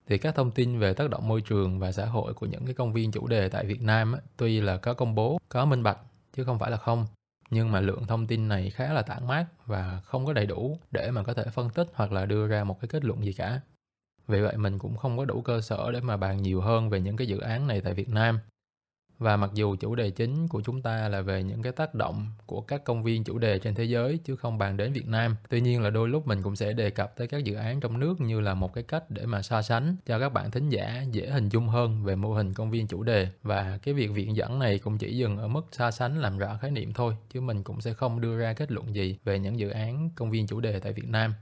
thì 0.06 0.19
các 0.19 0.34
thông 0.34 0.50
tin 0.50 0.79
về 0.79 0.94
tác 0.94 1.11
động 1.11 1.29
môi 1.29 1.40
trường 1.40 1.79
và 1.79 1.93
xã 1.93 2.06
hội 2.06 2.34
của 2.34 2.46
những 2.46 2.64
cái 2.64 2.75
công 2.75 2.93
viên 2.93 3.12
chủ 3.12 3.26
đề 3.26 3.49
tại 3.49 3.67
Việt 3.67 3.82
Nam 3.82 4.14
tuy 4.37 4.61
là 4.61 4.76
có 4.76 4.94
công 4.94 5.14
bố, 5.14 5.38
có 5.49 5.64
minh 5.64 5.82
bạch 5.82 5.99
chứ 6.32 6.44
không 6.44 6.58
phải 6.58 6.70
là 6.70 6.76
không. 6.76 7.06
Nhưng 7.50 7.73
mà 7.73 7.81
lượng 7.81 8.06
thông 8.06 8.26
tin 8.26 8.49
này 8.49 8.70
khá 8.70 8.93
là 8.93 9.02
tản 9.02 9.26
mát 9.26 9.46
và 9.67 10.00
không 10.05 10.26
có 10.26 10.32
đầy 10.32 10.46
đủ 10.46 10.79
để 10.90 11.11
mà 11.11 11.23
có 11.23 11.34
thể 11.34 11.44
phân 11.44 11.70
tích 11.70 11.88
hoặc 11.94 12.12
là 12.12 12.26
đưa 12.26 12.46
ra 12.46 12.64
một 12.64 12.81
cái 12.81 12.88
kết 12.88 13.05
luận 13.05 13.25
gì 13.25 13.32
cả. 13.32 13.61
Vì 14.32 14.40
vậy, 14.40 14.56
mình 14.56 14.79
cũng 14.79 14.96
không 14.96 15.19
có 15.19 15.25
đủ 15.25 15.43
cơ 15.43 15.61
sở 15.61 15.93
để 15.93 16.00
mà 16.00 16.17
bàn 16.17 16.43
nhiều 16.43 16.61
hơn 16.61 16.90
về 16.90 17.00
những 17.00 17.17
cái 17.17 17.26
dự 17.26 17.38
án 17.38 17.67
này 17.67 17.81
tại 17.81 17.94
Việt 17.94 18.08
Nam. 18.08 18.38
Và 19.19 19.37
mặc 19.37 19.50
dù 19.55 19.76
chủ 19.76 19.94
đề 19.94 20.11
chính 20.11 20.49
của 20.49 20.62
chúng 20.62 20.82
ta 20.82 21.08
là 21.08 21.20
về 21.20 21.43
những 21.43 21.62
cái 21.62 21.73
tác 21.73 21.94
động 21.94 22.26
của 22.46 22.61
các 22.61 22.84
công 22.84 23.02
viên 23.02 23.25
chủ 23.25 23.38
đề 23.38 23.58
trên 23.58 23.75
thế 23.75 23.84
giới 23.84 24.19
chứ 24.25 24.37
không 24.37 24.58
bàn 24.58 24.76
đến 24.76 24.93
Việt 24.93 25.08
Nam. 25.08 25.37
Tuy 25.49 25.61
nhiên 25.61 25.82
là 25.82 25.90
đôi 25.90 26.08
lúc 26.08 26.26
mình 26.26 26.43
cũng 26.43 26.56
sẽ 26.56 26.73
đề 26.73 26.90
cập 26.90 27.17
tới 27.17 27.26
các 27.26 27.44
dự 27.44 27.55
án 27.55 27.81
trong 27.81 28.00
nước 28.00 28.20
như 28.20 28.40
là 28.40 28.55
một 28.55 28.75
cái 28.75 28.84
cách 28.84 29.11
để 29.11 29.26
mà 29.26 29.43
so 29.43 29.62
sánh 29.62 29.96
cho 30.06 30.19
các 30.19 30.32
bạn 30.32 30.50
thính 30.50 30.69
giả 30.69 31.05
dễ 31.11 31.31
hình 31.31 31.49
dung 31.49 31.69
hơn 31.69 32.05
về 32.05 32.17
mô 32.17 32.34
hình 32.34 32.55
công 32.55 32.70
viên 32.70 32.87
chủ 32.87 33.02
đề. 33.02 33.29
Và 33.43 33.79
cái 33.82 33.94
việc 33.94 34.11
viện 34.11 34.37
dẫn 34.37 34.58
này 34.58 34.79
cũng 34.79 34.99
chỉ 34.99 35.17
dừng 35.17 35.38
ở 35.38 35.49
mức 35.49 35.67
so 35.73 35.90
sánh 35.90 36.19
làm 36.19 36.38
rõ 36.38 36.58
khái 36.61 36.70
niệm 36.70 36.93
thôi, 36.93 37.17
chứ 37.31 37.40
mình 37.40 37.62
cũng 37.62 37.81
sẽ 37.81 37.93
không 37.93 38.20
đưa 38.20 38.38
ra 38.38 38.52
kết 38.52 38.73
luận 38.73 38.94
gì 38.94 39.17
về 39.25 39.38
những 39.38 39.58
dự 39.58 39.69
án 39.70 40.11
công 40.17 40.31
viên 40.31 40.46
chủ 40.46 40.61
đề 40.61 40.81
tại 40.81 40.93
Việt 40.93 41.08
Nam. 41.08 41.34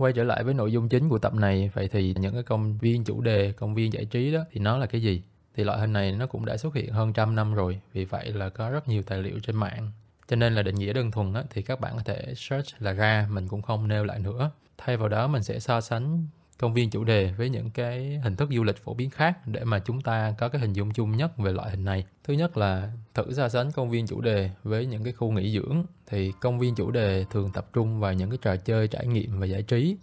Quay 0.00 0.12
trở 0.12 0.24
lại 0.24 0.44
với 0.44 0.54
nội 0.54 0.72
dung 0.72 0.88
chính 0.88 1.08
của 1.08 1.18
tập 1.18 1.34
này, 1.34 1.70
vậy 1.74 1.88
thì 1.88 2.14
những 2.20 2.34
cái 2.34 2.42
công 2.42 2.78
viên 2.78 3.04
chủ 3.04 3.20
đề, 3.20 3.52
công 3.52 3.74
viên 3.74 3.92
giải 3.92 4.04
trí 4.04 4.32
đó 4.32 4.40
thì 4.50 4.60
nó 4.60 4.78
là 4.78 4.86
cái 4.86 5.02
gì? 5.02 5.22
thì 5.54 5.64
loại 5.64 5.78
hình 5.80 5.92
này 5.92 6.12
nó 6.12 6.26
cũng 6.26 6.44
đã 6.44 6.56
xuất 6.56 6.74
hiện 6.74 6.92
hơn 6.92 7.12
trăm 7.12 7.36
năm 7.36 7.54
rồi 7.54 7.80
vì 7.92 8.04
vậy 8.04 8.32
là 8.32 8.48
có 8.48 8.70
rất 8.70 8.88
nhiều 8.88 9.02
tài 9.02 9.18
liệu 9.18 9.40
trên 9.40 9.56
mạng 9.56 9.92
cho 10.28 10.36
nên 10.36 10.54
là 10.54 10.62
định 10.62 10.74
nghĩa 10.74 10.92
đơn 10.92 11.10
thuần 11.10 11.34
á, 11.34 11.42
thì 11.50 11.62
các 11.62 11.80
bạn 11.80 11.92
có 11.96 12.02
thể 12.04 12.34
search 12.36 12.66
là 12.78 12.92
ra 12.92 13.28
mình 13.30 13.48
cũng 13.48 13.62
không 13.62 13.88
nêu 13.88 14.04
lại 14.04 14.18
nữa 14.18 14.50
thay 14.78 14.96
vào 14.96 15.08
đó 15.08 15.26
mình 15.28 15.42
sẽ 15.42 15.60
so 15.60 15.80
sánh 15.80 16.26
công 16.60 16.74
viên 16.74 16.90
chủ 16.90 17.04
đề 17.04 17.32
với 17.32 17.50
những 17.50 17.70
cái 17.70 18.20
hình 18.24 18.36
thức 18.36 18.48
du 18.52 18.64
lịch 18.64 18.84
phổ 18.84 18.94
biến 18.94 19.10
khác 19.10 19.46
để 19.46 19.64
mà 19.64 19.78
chúng 19.78 20.00
ta 20.00 20.34
có 20.38 20.48
cái 20.48 20.60
hình 20.60 20.72
dung 20.72 20.92
chung 20.92 21.16
nhất 21.16 21.38
về 21.38 21.52
loại 21.52 21.70
hình 21.70 21.84
này. 21.84 22.06
Thứ 22.24 22.34
nhất 22.34 22.56
là 22.56 22.92
thử 23.14 23.32
so 23.32 23.48
sánh 23.48 23.72
công 23.72 23.90
viên 23.90 24.06
chủ 24.06 24.20
đề 24.20 24.50
với 24.62 24.86
những 24.86 25.04
cái 25.04 25.12
khu 25.12 25.30
nghỉ 25.30 25.52
dưỡng 25.54 25.84
thì 26.06 26.32
công 26.40 26.58
viên 26.58 26.74
chủ 26.74 26.90
đề 26.90 27.24
thường 27.30 27.50
tập 27.54 27.66
trung 27.72 28.00
vào 28.00 28.12
những 28.12 28.30
cái 28.30 28.38
trò 28.42 28.56
chơi 28.56 28.88
trải 28.88 29.06
nghiệm 29.06 29.40
và 29.40 29.46
giải 29.46 29.62
trí 29.62 29.96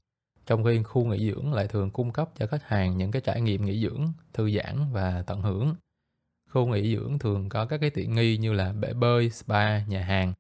trong 0.46 0.64
khi 0.64 0.84
khu 0.84 1.06
nghỉ 1.06 1.32
dưỡng 1.32 1.54
lại 1.54 1.68
thường 1.68 1.92
cung 1.92 2.12
cấp 2.12 2.30
cho 2.40 2.48
khách 2.48 2.64
hàng 2.64 2.98
những 2.98 3.12
cái 3.12 3.22
trải 3.22 3.42
nghiệm 3.42 3.66
nghỉ 3.66 3.82
dưỡng, 3.84 4.12
thư 4.34 4.52
giãn 4.52 4.76
và 4.92 5.24
tận 5.28 5.42
hưởng. 5.42 5.76
Khu 6.50 6.66
nghỉ 6.66 6.96
dưỡng 6.96 7.20
thường 7.20 7.50
có 7.50 7.66
các 7.66 7.78
cái 7.82 7.90
tiện 7.90 8.16
nghi 8.16 8.38
như 8.38 8.54
là 8.54 8.74
bể 8.74 8.94
bơi, 8.94 9.30
spa, 9.30 9.80
nhà 9.80 10.04
hàng 10.04 10.34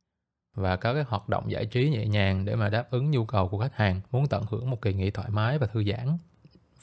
và 0.57 0.75
có 0.75 0.93
các 0.93 1.09
hoạt 1.09 1.29
động 1.29 1.51
giải 1.51 1.65
trí 1.65 1.89
nhẹ 1.89 2.05
nhàng 2.05 2.45
để 2.45 2.55
mà 2.55 2.69
đáp 2.69 2.91
ứng 2.91 3.11
nhu 3.11 3.25
cầu 3.25 3.47
của 3.47 3.59
khách 3.59 3.75
hàng 3.75 4.01
muốn 4.11 4.27
tận 4.27 4.43
hưởng 4.49 4.69
một 4.69 4.81
kỳ 4.81 4.93
nghỉ 4.93 5.11
thoải 5.11 5.29
mái 5.29 5.57
và 5.57 5.67
thư 5.67 5.83
giãn. 5.83 6.17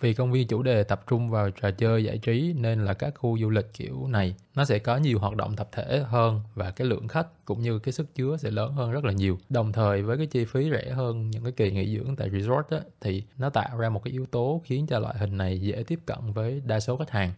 Vì 0.00 0.14
công 0.14 0.32
viên 0.32 0.48
chủ 0.48 0.62
đề 0.62 0.82
tập 0.82 1.04
trung 1.06 1.30
vào 1.30 1.50
trò 1.50 1.70
chơi 1.70 2.04
giải 2.04 2.18
trí 2.18 2.54
nên 2.58 2.84
là 2.84 2.94
các 2.94 3.14
khu 3.16 3.38
du 3.38 3.50
lịch 3.50 3.72
kiểu 3.72 4.06
này 4.08 4.34
nó 4.54 4.64
sẽ 4.64 4.78
có 4.78 4.96
nhiều 4.96 5.18
hoạt 5.18 5.36
động 5.36 5.56
tập 5.56 5.68
thể 5.72 6.02
hơn 6.06 6.40
và 6.54 6.70
cái 6.70 6.86
lượng 6.86 7.08
khách 7.08 7.44
cũng 7.44 7.62
như 7.62 7.78
cái 7.78 7.92
sức 7.92 8.14
chứa 8.14 8.36
sẽ 8.36 8.50
lớn 8.50 8.72
hơn 8.72 8.92
rất 8.92 9.04
là 9.04 9.12
nhiều. 9.12 9.38
Đồng 9.48 9.72
thời 9.72 10.02
với 10.02 10.16
cái 10.16 10.26
chi 10.26 10.44
phí 10.44 10.70
rẻ 10.70 10.90
hơn 10.90 11.30
những 11.30 11.42
cái 11.42 11.52
kỳ 11.52 11.70
nghỉ 11.70 11.98
dưỡng 11.98 12.16
tại 12.16 12.30
resort 12.30 12.66
á, 12.70 12.78
thì 13.00 13.22
nó 13.38 13.50
tạo 13.50 13.78
ra 13.78 13.88
một 13.88 14.04
cái 14.04 14.12
yếu 14.12 14.26
tố 14.26 14.60
khiến 14.64 14.86
cho 14.86 14.98
loại 14.98 15.18
hình 15.18 15.36
này 15.36 15.60
dễ 15.60 15.84
tiếp 15.86 16.00
cận 16.06 16.32
với 16.34 16.62
đa 16.64 16.80
số 16.80 16.96
khách 16.96 17.10
hàng. 17.10 17.32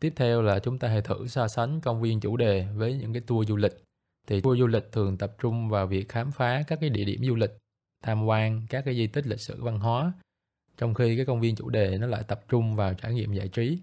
Tiếp 0.00 0.12
theo 0.16 0.42
là 0.42 0.58
chúng 0.58 0.78
ta 0.78 0.88
hãy 0.88 1.02
thử 1.02 1.26
so 1.26 1.48
sánh 1.48 1.80
công 1.80 2.00
viên 2.00 2.20
chủ 2.20 2.36
đề 2.36 2.66
với 2.76 2.94
những 2.94 3.12
cái 3.12 3.22
tour 3.26 3.48
du 3.48 3.56
lịch. 3.56 3.87
Thì 4.28 4.40
tour 4.40 4.58
du 4.58 4.66
lịch 4.66 4.92
thường 4.92 5.16
tập 5.16 5.36
trung 5.38 5.68
vào 5.68 5.86
việc 5.86 6.08
khám 6.08 6.30
phá 6.30 6.62
các 6.66 6.78
cái 6.80 6.90
địa 6.90 7.04
điểm 7.04 7.24
du 7.24 7.34
lịch, 7.34 7.50
tham 8.04 8.24
quan 8.24 8.66
các 8.70 8.84
cái 8.84 8.94
di 8.94 9.06
tích 9.06 9.26
lịch 9.26 9.40
sử 9.40 9.64
văn 9.64 9.78
hóa. 9.78 10.12
Trong 10.76 10.94
khi 10.94 11.16
cái 11.16 11.26
công 11.26 11.40
viên 11.40 11.56
chủ 11.56 11.68
đề 11.68 11.98
nó 11.98 12.06
lại 12.06 12.22
tập 12.28 12.40
trung 12.48 12.76
vào 12.76 12.94
trải 12.94 13.14
nghiệm 13.14 13.32
giải 13.32 13.48
trí. 13.48 13.78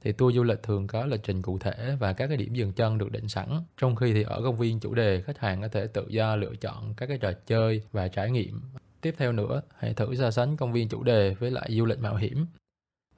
Thì 0.00 0.12
tour 0.12 0.36
du 0.36 0.42
lịch 0.42 0.62
thường 0.62 0.86
có 0.86 1.06
lịch 1.06 1.22
trình 1.22 1.42
cụ 1.42 1.58
thể 1.58 1.96
và 2.00 2.12
các 2.12 2.26
cái 2.26 2.36
điểm 2.36 2.54
dừng 2.54 2.72
chân 2.72 2.98
được 2.98 3.12
định 3.12 3.28
sẵn. 3.28 3.62
Trong 3.76 3.96
khi 3.96 4.12
thì 4.12 4.22
ở 4.22 4.42
công 4.42 4.56
viên 4.56 4.80
chủ 4.80 4.94
đề 4.94 5.22
khách 5.22 5.38
hàng 5.38 5.62
có 5.62 5.68
thể 5.68 5.86
tự 5.86 6.06
do 6.08 6.36
lựa 6.36 6.54
chọn 6.60 6.94
các 6.96 7.06
cái 7.06 7.18
trò 7.18 7.32
chơi 7.46 7.82
và 7.92 8.08
trải 8.08 8.30
nghiệm. 8.30 8.60
Tiếp 9.00 9.14
theo 9.18 9.32
nữa 9.32 9.62
hãy 9.78 9.94
thử 9.94 10.14
so 10.14 10.30
sánh 10.30 10.56
công 10.56 10.72
viên 10.72 10.88
chủ 10.88 11.02
đề 11.02 11.34
với 11.34 11.50
lại 11.50 11.68
du 11.70 11.84
lịch 11.84 11.98
mạo 11.98 12.16
hiểm. 12.16 12.46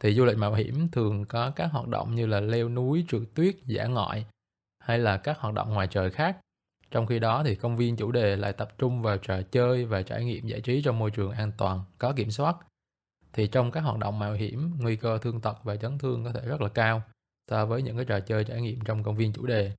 Thì 0.01 0.15
du 0.15 0.25
lịch 0.25 0.37
mạo 0.37 0.55
hiểm 0.55 0.89
thường 0.93 1.25
có 1.25 1.51
các 1.51 1.67
hoạt 1.73 1.89
động 1.89 2.15
như 2.15 2.27
là 2.27 2.41
leo 2.41 2.69
núi 2.69 3.05
trượt 3.09 3.23
tuyết 3.35 3.55
dã 3.67 3.87
ngoại 3.87 4.27
hay 4.89 4.99
là 4.99 5.17
các 5.17 5.39
hoạt 5.39 5.55
động 5.55 5.75
ngoài 5.75 5.87
trời 5.87 6.11
khác. 6.11 6.37
Trong 6.91 7.07
khi 7.07 7.19
đó 7.19 7.43
thì 7.45 7.55
công 7.55 7.77
viên 7.77 7.97
chủ 7.97 8.13
đề 8.13 8.37
lại 8.37 8.53
tập 8.53 8.69
trung 8.79 9.03
vào 9.03 9.19
trò 9.19 9.43
chơi 9.43 9.85
và 9.85 10.03
trải 10.03 10.25
nghiệm 10.25 10.47
giải 10.47 10.61
trí 10.61 10.83
trong 10.83 10.99
môi 10.99 11.11
trường 11.11 11.31
an 11.31 11.53
toàn, 11.59 11.85
có 11.99 12.13
kiểm 12.13 12.31
soát. 12.31 12.57
Thì 13.33 13.47
trong 13.47 13.71
các 13.71 13.81
hoạt 13.81 13.99
động 13.99 14.19
mạo 14.19 14.33
hiểm, 14.33 14.73
nguy 14.79 14.97
cơ 14.97 15.19
thương 15.19 15.41
tật 15.41 15.57
và 15.65 15.77
chấn 15.77 15.99
thương 15.99 16.25
có 16.25 16.33
thể 16.33 16.41
rất 16.41 16.61
là 16.61 16.69
cao 16.69 17.03
so 17.51 17.67
với 17.67 17.83
những 17.83 17.97
cái 17.97 18.05
trò 18.05 18.21
chơi 18.21 18.45
trải 18.45 18.61
nghiệm 18.61 18.81
trong 18.81 19.03
công 19.03 19.17
viên 19.17 19.33
chủ 19.33 19.47
đề. 19.47 19.73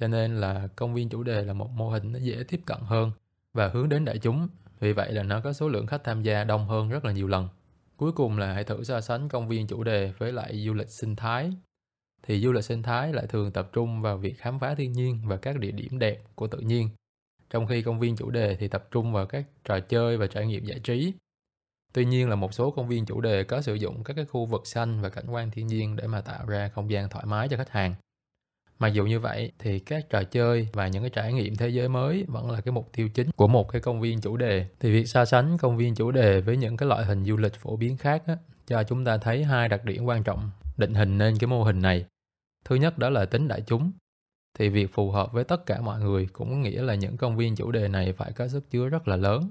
Cho 0.00 0.08
nên 0.08 0.40
là 0.40 0.68
công 0.76 0.94
viên 0.94 1.08
chủ 1.08 1.22
đề 1.22 1.44
là 1.44 1.52
một 1.52 1.70
mô 1.70 1.90
hình 1.90 2.12
nó 2.12 2.18
dễ 2.18 2.44
tiếp 2.48 2.60
cận 2.66 2.78
hơn 2.80 3.12
và 3.52 3.68
hướng 3.68 3.88
đến 3.88 4.04
đại 4.04 4.18
chúng. 4.18 4.48
Vì 4.80 4.92
vậy 4.92 5.12
là 5.12 5.22
nó 5.22 5.40
có 5.40 5.52
số 5.52 5.68
lượng 5.68 5.86
khách 5.86 6.04
tham 6.04 6.22
gia 6.22 6.44
đông 6.44 6.68
hơn 6.68 6.88
rất 6.88 7.04
là 7.04 7.12
nhiều 7.12 7.28
lần. 7.28 7.48
Cuối 7.96 8.12
cùng 8.12 8.38
là 8.38 8.52
hãy 8.52 8.64
thử 8.64 8.84
so 8.84 9.00
sánh 9.00 9.28
công 9.28 9.48
viên 9.48 9.66
chủ 9.66 9.84
đề 9.84 10.12
với 10.18 10.32
lại 10.32 10.64
du 10.66 10.74
lịch 10.74 10.88
sinh 10.88 11.16
thái 11.16 11.52
thì 12.30 12.40
du 12.40 12.52
lịch 12.52 12.64
sinh 12.64 12.82
thái 12.82 13.12
lại 13.12 13.26
thường 13.26 13.52
tập 13.52 13.70
trung 13.72 14.02
vào 14.02 14.16
việc 14.16 14.38
khám 14.38 14.58
phá 14.58 14.74
thiên 14.74 14.92
nhiên 14.92 15.20
và 15.24 15.36
các 15.36 15.58
địa 15.58 15.70
điểm 15.70 15.98
đẹp 15.98 16.22
của 16.34 16.46
tự 16.46 16.58
nhiên 16.58 16.88
trong 17.50 17.66
khi 17.66 17.82
công 17.82 18.00
viên 18.00 18.16
chủ 18.16 18.30
đề 18.30 18.56
thì 18.56 18.68
tập 18.68 18.88
trung 18.90 19.12
vào 19.12 19.26
các 19.26 19.44
trò 19.64 19.80
chơi 19.80 20.16
và 20.16 20.26
trải 20.26 20.46
nghiệm 20.46 20.64
giải 20.64 20.78
trí 20.78 21.12
Tuy 21.92 22.04
nhiên 22.04 22.28
là 22.28 22.36
một 22.36 22.54
số 22.54 22.70
công 22.70 22.88
viên 22.88 23.06
chủ 23.06 23.20
đề 23.20 23.44
có 23.44 23.62
sử 23.62 23.74
dụng 23.74 24.04
các 24.04 24.14
cái 24.14 24.24
khu 24.24 24.46
vực 24.46 24.66
xanh 24.66 25.00
và 25.00 25.08
cảnh 25.08 25.24
quan 25.28 25.50
thiên 25.50 25.66
nhiên 25.66 25.96
để 25.96 26.06
mà 26.06 26.20
tạo 26.20 26.46
ra 26.46 26.68
không 26.68 26.90
gian 26.90 27.08
thoải 27.08 27.26
mái 27.26 27.48
cho 27.48 27.56
khách 27.56 27.70
hàng. 27.70 27.94
Mặc 28.78 28.88
dù 28.88 29.06
như 29.06 29.20
vậy 29.20 29.52
thì 29.58 29.78
các 29.78 30.10
trò 30.10 30.22
chơi 30.22 30.68
và 30.72 30.88
những 30.88 31.02
cái 31.02 31.10
trải 31.10 31.32
nghiệm 31.32 31.56
thế 31.56 31.68
giới 31.68 31.88
mới 31.88 32.24
vẫn 32.28 32.50
là 32.50 32.60
cái 32.60 32.72
mục 32.72 32.88
tiêu 32.92 33.08
chính 33.08 33.30
của 33.36 33.48
một 33.48 33.72
cái 33.72 33.80
công 33.80 34.00
viên 34.00 34.20
chủ 34.20 34.36
đề. 34.36 34.66
Thì 34.80 34.92
việc 34.92 35.08
so 35.08 35.24
sánh 35.24 35.58
công 35.58 35.76
viên 35.76 35.94
chủ 35.94 36.10
đề 36.10 36.40
với 36.40 36.56
những 36.56 36.76
cái 36.76 36.88
loại 36.88 37.04
hình 37.04 37.24
du 37.24 37.36
lịch 37.36 37.54
phổ 37.54 37.76
biến 37.76 37.96
khác 37.96 38.22
á, 38.26 38.36
cho 38.66 38.82
chúng 38.82 39.04
ta 39.04 39.18
thấy 39.18 39.44
hai 39.44 39.68
đặc 39.68 39.84
điểm 39.84 40.04
quan 40.04 40.22
trọng 40.22 40.50
định 40.76 40.94
hình 40.94 41.18
nên 41.18 41.38
cái 41.38 41.48
mô 41.48 41.62
hình 41.62 41.82
này. 41.82 42.04
Thứ 42.64 42.76
nhất 42.76 42.98
đó 42.98 43.10
là 43.10 43.24
tính 43.24 43.48
đại 43.48 43.60
chúng. 43.66 43.92
Thì 44.58 44.68
việc 44.68 44.94
phù 44.94 45.10
hợp 45.10 45.32
với 45.32 45.44
tất 45.44 45.66
cả 45.66 45.80
mọi 45.80 46.00
người 46.00 46.26
cũng 46.32 46.62
nghĩa 46.62 46.82
là 46.82 46.94
những 46.94 47.16
công 47.16 47.36
viên 47.36 47.56
chủ 47.56 47.70
đề 47.70 47.88
này 47.88 48.12
phải 48.12 48.32
có 48.32 48.48
sức 48.48 48.70
chứa 48.70 48.88
rất 48.88 49.08
là 49.08 49.16
lớn. 49.16 49.50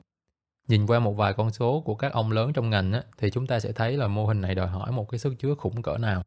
Nhìn 0.68 0.86
qua 0.86 1.00
một 1.00 1.14
vài 1.14 1.34
con 1.34 1.52
số 1.52 1.82
của 1.86 1.96
các 1.96 2.14
ông 2.14 2.32
lớn 2.32 2.54
trong 2.54 2.70
ngành 2.70 2.92
á, 2.92 3.04
thì 3.18 3.32
chúng 3.32 3.48
ta 3.48 3.60
sẽ 3.60 3.72
thấy 3.72 3.98
là 3.98 4.08
mô 4.08 4.26
hình 4.26 4.42
này 4.42 4.56
đòi 4.56 4.68
hỏi 4.68 4.92
một 4.92 5.10
cái 5.10 5.20
sức 5.20 5.34
chứa 5.40 5.56
khủng 5.56 5.82
cỡ 5.82 5.98
nào. 5.98 6.24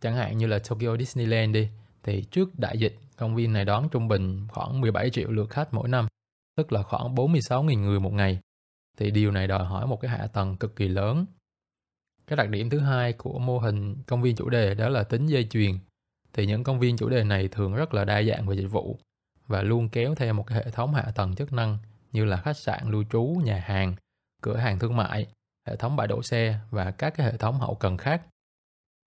Chẳng 0.00 0.16
hạn 0.16 0.38
như 0.38 0.46
là 0.46 0.58
Tokyo 0.58 0.96
Disneyland 0.96 1.54
đi, 1.54 1.68
thì 2.02 2.24
trước 2.30 2.58
đại 2.58 2.78
dịch 2.78 2.98
công 3.16 3.34
viên 3.34 3.52
này 3.52 3.64
đón 3.64 3.88
trung 3.88 4.08
bình 4.08 4.46
khoảng 4.48 4.80
17 4.80 5.10
triệu 5.10 5.30
lượt 5.30 5.50
khách 5.50 5.74
mỗi 5.74 5.88
năm, 5.88 6.08
tức 6.56 6.72
là 6.72 6.82
khoảng 6.82 7.14
46.000 7.14 7.80
người 7.80 8.00
một 8.00 8.12
ngày. 8.12 8.40
Thì 8.96 9.10
điều 9.10 9.30
này 9.30 9.46
đòi 9.46 9.64
hỏi 9.64 9.86
một 9.86 10.00
cái 10.00 10.10
hạ 10.10 10.26
tầng 10.26 10.56
cực 10.56 10.76
kỳ 10.76 10.88
lớn. 10.88 11.26
Cái 12.26 12.36
đặc 12.36 12.50
điểm 12.50 12.70
thứ 12.70 12.78
hai 12.78 13.12
của 13.12 13.38
mô 13.38 13.58
hình 13.58 13.96
công 14.06 14.22
viên 14.22 14.36
chủ 14.36 14.48
đề 14.48 14.74
đó 14.74 14.88
là 14.88 15.04
tính 15.04 15.26
dây 15.26 15.46
chuyền. 15.50 15.78
Thì 16.34 16.46
những 16.46 16.64
công 16.64 16.78
viên 16.78 16.96
chủ 16.96 17.08
đề 17.08 17.24
này 17.24 17.48
thường 17.48 17.74
rất 17.74 17.94
là 17.94 18.04
đa 18.04 18.22
dạng 18.22 18.46
về 18.46 18.56
dịch 18.56 18.66
vụ 18.66 18.98
và 19.46 19.62
luôn 19.62 19.88
kéo 19.88 20.14
theo 20.14 20.34
một 20.34 20.46
cái 20.46 20.58
hệ 20.58 20.70
thống 20.70 20.94
hạ 20.94 21.12
tầng 21.14 21.34
chức 21.34 21.52
năng 21.52 21.78
như 22.12 22.24
là 22.24 22.36
khách 22.36 22.56
sạn 22.56 22.90
lưu 22.90 23.04
trú, 23.12 23.22
nhà 23.44 23.62
hàng, 23.66 23.94
cửa 24.42 24.56
hàng 24.56 24.78
thương 24.78 24.96
mại, 24.96 25.26
hệ 25.66 25.76
thống 25.76 25.96
bãi 25.96 26.06
đỗ 26.06 26.22
xe 26.22 26.58
và 26.70 26.90
các 26.90 27.14
cái 27.16 27.26
hệ 27.26 27.36
thống 27.36 27.58
hậu 27.58 27.74
cần 27.74 27.96
khác. 27.96 28.22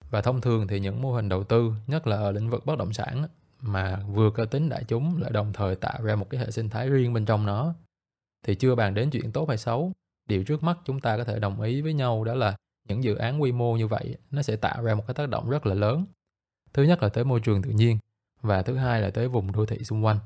Và 0.10 0.22
thông 0.22 0.42
thường 0.42 0.68
thì 0.68 0.80
những 0.80 1.02
mô 1.02 1.14
hình 1.14 1.30
đầu 1.30 1.44
tư, 1.44 1.74
nhất 1.88 2.08
là 2.08 2.16
ở 2.16 2.32
lĩnh 2.32 2.50
vực 2.50 2.66
bất 2.66 2.78
động 2.78 2.94
sản 2.94 3.28
mà 3.62 4.00
vừa 4.08 4.32
cơ 4.32 4.46
tính 4.46 4.70
đại 4.70 4.84
chúng 4.84 5.22
lại 5.22 5.32
đồng 5.32 5.54
thời 5.54 5.76
tạo 5.76 6.04
ra 6.04 6.16
một 6.16 6.30
cái 6.30 6.40
hệ 6.40 6.52
sinh 6.52 6.70
thái 6.70 6.90
riêng 6.90 7.14
bên 7.14 7.26
trong 7.26 7.46
nó 7.46 7.74
thì 8.46 8.56
chưa 8.56 8.76
bàn 8.76 8.94
đến 8.94 9.10
chuyện 9.10 9.32
tốt 9.32 9.50
hay 9.50 9.58
xấu 9.58 9.94
điều 10.26 10.44
trước 10.44 10.64
mắt 10.64 10.78
chúng 10.86 11.00
ta 11.00 11.18
có 11.18 11.24
thể 11.24 11.40
đồng 11.40 11.62
ý 11.62 11.82
với 11.82 11.94
nhau 11.94 12.24
đó 12.24 12.34
là 12.34 12.56
những 12.88 13.04
dự 13.04 13.16
án 13.16 13.42
quy 13.42 13.52
mô 13.52 13.78
như 13.78 13.88
vậy 13.88 14.18
nó 14.32 14.42
sẽ 14.42 14.56
tạo 14.56 14.84
ra 14.84 14.96
một 14.96 15.04
cái 15.08 15.14
tác 15.14 15.30
động 15.30 15.50
rất 15.50 15.66
là 15.66 15.76
lớn 15.76 16.06
thứ 16.74 16.84
nhất 16.84 17.04
là 17.04 17.10
tới 17.10 17.24
môi 17.24 17.40
trường 17.40 17.62
tự 17.62 17.70
nhiên 17.70 17.98
và 18.42 18.62
thứ 18.62 18.76
hai 18.76 19.02
là 19.02 19.10
tới 19.10 19.28
vùng 19.28 19.52
đô 19.52 19.66
thị 19.66 19.84
xung 19.84 20.06
quanh. 20.06 20.20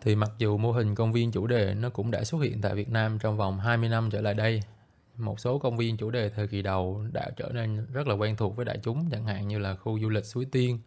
Thì 0.00 0.14
mặc 0.16 0.30
dù 0.38 0.58
mô 0.58 0.72
hình 0.72 0.94
công 0.94 1.12
viên 1.12 1.32
chủ 1.32 1.46
đề 1.46 1.74
nó 1.74 1.90
cũng 1.90 2.10
đã 2.10 2.24
xuất 2.24 2.38
hiện 2.38 2.60
tại 2.62 2.74
Việt 2.74 2.88
Nam 2.90 3.18
trong 3.18 3.36
vòng 3.36 3.58
20 3.58 3.88
năm 3.88 4.08
trở 4.12 4.20
lại 4.20 4.34
đây, 4.34 4.62
một 5.16 5.40
số 5.40 5.58
công 5.58 5.76
viên 5.76 5.96
chủ 5.96 6.10
đề 6.10 6.30
thời 6.30 6.48
kỳ 6.48 6.62
đầu 6.62 7.04
đã 7.12 7.30
trở 7.36 7.50
nên 7.54 7.86
rất 7.92 8.06
là 8.06 8.14
quen 8.14 8.36
thuộc 8.36 8.56
với 8.56 8.64
đại 8.64 8.78
chúng, 8.82 9.10
chẳng 9.10 9.24
hạn 9.24 9.48
như 9.48 9.58
là 9.58 9.74
khu 9.74 10.00
du 10.00 10.08
lịch 10.08 10.24
Suối 10.24 10.44
Tiên, 10.44 10.78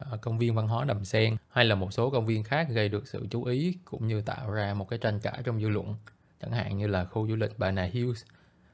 À, 0.00 0.16
công 0.20 0.38
viên 0.38 0.54
văn 0.54 0.68
hóa 0.68 0.84
Đầm 0.84 1.04
Sen 1.04 1.36
hay 1.48 1.64
là 1.64 1.74
một 1.74 1.92
số 1.92 2.10
công 2.10 2.26
viên 2.26 2.44
khác 2.44 2.66
gây 2.70 2.88
được 2.88 3.08
sự 3.08 3.26
chú 3.30 3.44
ý 3.44 3.76
cũng 3.84 4.06
như 4.06 4.20
tạo 4.22 4.50
ra 4.50 4.74
một 4.74 4.88
cái 4.88 4.98
tranh 4.98 5.20
cãi 5.20 5.40
trong 5.44 5.60
dư 5.60 5.68
luận, 5.68 5.94
chẳng 6.42 6.52
hạn 6.52 6.78
như 6.78 6.86
là 6.86 7.04
khu 7.04 7.28
du 7.28 7.36
lịch 7.36 7.58
Bà 7.58 7.70
Nà 7.70 7.84
Hills 7.92 8.24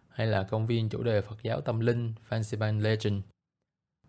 hay 0.09 0.27
là 0.27 0.43
công 0.43 0.67
viên 0.67 0.89
chủ 0.89 1.03
đề 1.03 1.21
Phật 1.21 1.43
giáo 1.43 1.61
tâm 1.61 1.81
linh 1.81 2.13
Fansipan 2.29 2.81
Legend 2.81 3.23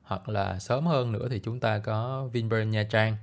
hoặc 0.01 0.29
là 0.29 0.59
sớm 0.59 0.85
hơn 0.85 1.11
nữa 1.11 1.27
thì 1.29 1.39
chúng 1.39 1.59
ta 1.59 1.79
có 1.79 2.27
Vinpearl 2.33 2.69
Nha 2.69 2.83
Trang 2.83 3.17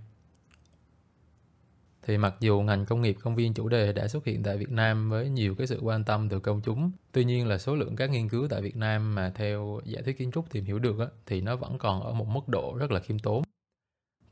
thì 2.06 2.18
mặc 2.18 2.34
dù 2.40 2.60
ngành 2.60 2.86
công 2.86 3.02
nghiệp 3.02 3.16
công 3.22 3.34
viên 3.34 3.54
chủ 3.54 3.68
đề 3.68 3.92
đã 3.92 4.08
xuất 4.08 4.24
hiện 4.24 4.42
tại 4.42 4.56
Việt 4.56 4.70
Nam 4.70 5.10
với 5.10 5.28
nhiều 5.28 5.54
cái 5.54 5.66
sự 5.66 5.80
quan 5.82 6.04
tâm 6.04 6.28
từ 6.28 6.40
công 6.40 6.60
chúng, 6.64 6.90
tuy 7.12 7.24
nhiên 7.24 7.46
là 7.46 7.58
số 7.58 7.76
lượng 7.76 7.96
các 7.96 8.10
nghiên 8.10 8.28
cứu 8.28 8.48
tại 8.48 8.62
Việt 8.62 8.76
Nam 8.76 9.14
mà 9.14 9.32
theo 9.34 9.80
giả 9.84 10.00
thuyết 10.04 10.18
kiến 10.18 10.30
trúc 10.32 10.50
tìm 10.50 10.64
hiểu 10.64 10.78
được 10.78 10.98
á, 10.98 11.06
thì 11.26 11.40
nó 11.40 11.56
vẫn 11.56 11.78
còn 11.78 12.02
ở 12.02 12.12
một 12.12 12.28
mức 12.28 12.48
độ 12.48 12.76
rất 12.78 12.90
là 12.90 13.00
khiêm 13.00 13.18
tốn. 13.18 13.42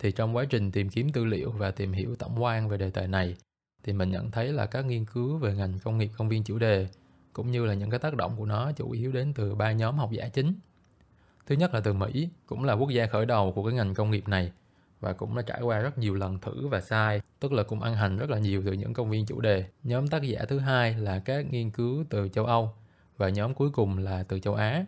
Thì 0.03 0.13
trong 0.13 0.37
quá 0.37 0.45
trình 0.45 0.73
tìm 0.73 0.89
kiếm 0.89 1.13
tư 1.13 1.25
liệu 1.25 1.51
và 1.51 1.71
tìm 1.71 1.93
hiểu 1.93 2.17
tổng 2.17 2.43
quan 2.43 2.69
về 2.69 2.77
đề 2.77 2.91
tài 2.91 3.09
này, 3.09 3.37
thì 3.85 3.93
mình 3.93 4.11
nhận 4.11 4.31
thấy 4.31 4.53
là 4.53 4.67
các 4.67 4.85
nghiên 4.85 5.05
cứu 5.05 5.37
về 5.37 5.55
ngành 5.55 5.79
công 5.85 5.99
nghiệp 5.99 6.11
công 6.17 6.29
viên 6.29 6.45
chủ 6.45 6.59
đề 6.59 6.89
cũng 7.33 7.51
như 7.51 7.65
là 7.67 7.75
những 7.75 7.91
cái 7.91 7.99
tác 7.99 8.15
động 8.15 8.33
của 8.37 8.47
nó 8.47 8.73
chủ 8.73 8.91
yếu 8.91 9.13
đến 9.13 9.33
từ 9.35 9.55
ba 9.55 9.73
nhóm 9.73 9.99
học 9.99 10.11
giả 10.13 10.29
chính. 10.29 10.55
Thứ 11.47 11.55
nhất 11.55 11.75
là 11.75 11.81
từ 11.81 11.93
Mỹ, 11.93 12.29
cũng 12.47 12.65
là 12.65 12.73
quốc 12.73 12.91
gia 12.91 13.07
khởi 13.07 13.27
đầu 13.27 13.53
của 13.53 13.65
cái 13.65 13.75
ngành 13.75 13.95
công 13.95 14.11
nghiệp 14.11 14.29
này 14.29 14.53
và 15.01 15.13
cũng 15.13 15.37
đã 15.37 15.43
trải 15.43 15.61
qua 15.63 15.79
rất 15.79 15.99
nhiều 15.99 16.15
lần 16.15 16.39
thử 16.39 16.69
và 16.69 16.81
sai, 16.81 17.21
tức 17.41 17.53
là 17.53 17.63
cũng 17.63 17.83
ăn 17.83 17.95
hành 17.95 18.17
rất 18.17 18.31
là 18.31 18.39
nhiều 18.39 18.63
từ 18.67 18.73
những 18.73 18.95
công 18.95 19.11
viên 19.11 19.27
chủ 19.27 19.41
đề. 19.41 19.65
Nhóm 19.83 20.09
tác 20.09 20.23
giả 20.23 20.45
thứ 20.49 20.59
hai 20.59 20.95
là 20.95 21.19
các 21.19 21.53
nghiên 21.53 21.71
cứu 21.71 22.05
từ 22.11 22.29
châu 22.29 22.47
Âu 22.47 22.71
và 23.17 23.29
nhóm 23.29 23.55
cuối 23.55 23.71
cùng 23.71 23.99
là 23.99 24.23
từ 24.23 24.41
châu 24.41 24.55
Á, 24.55 24.85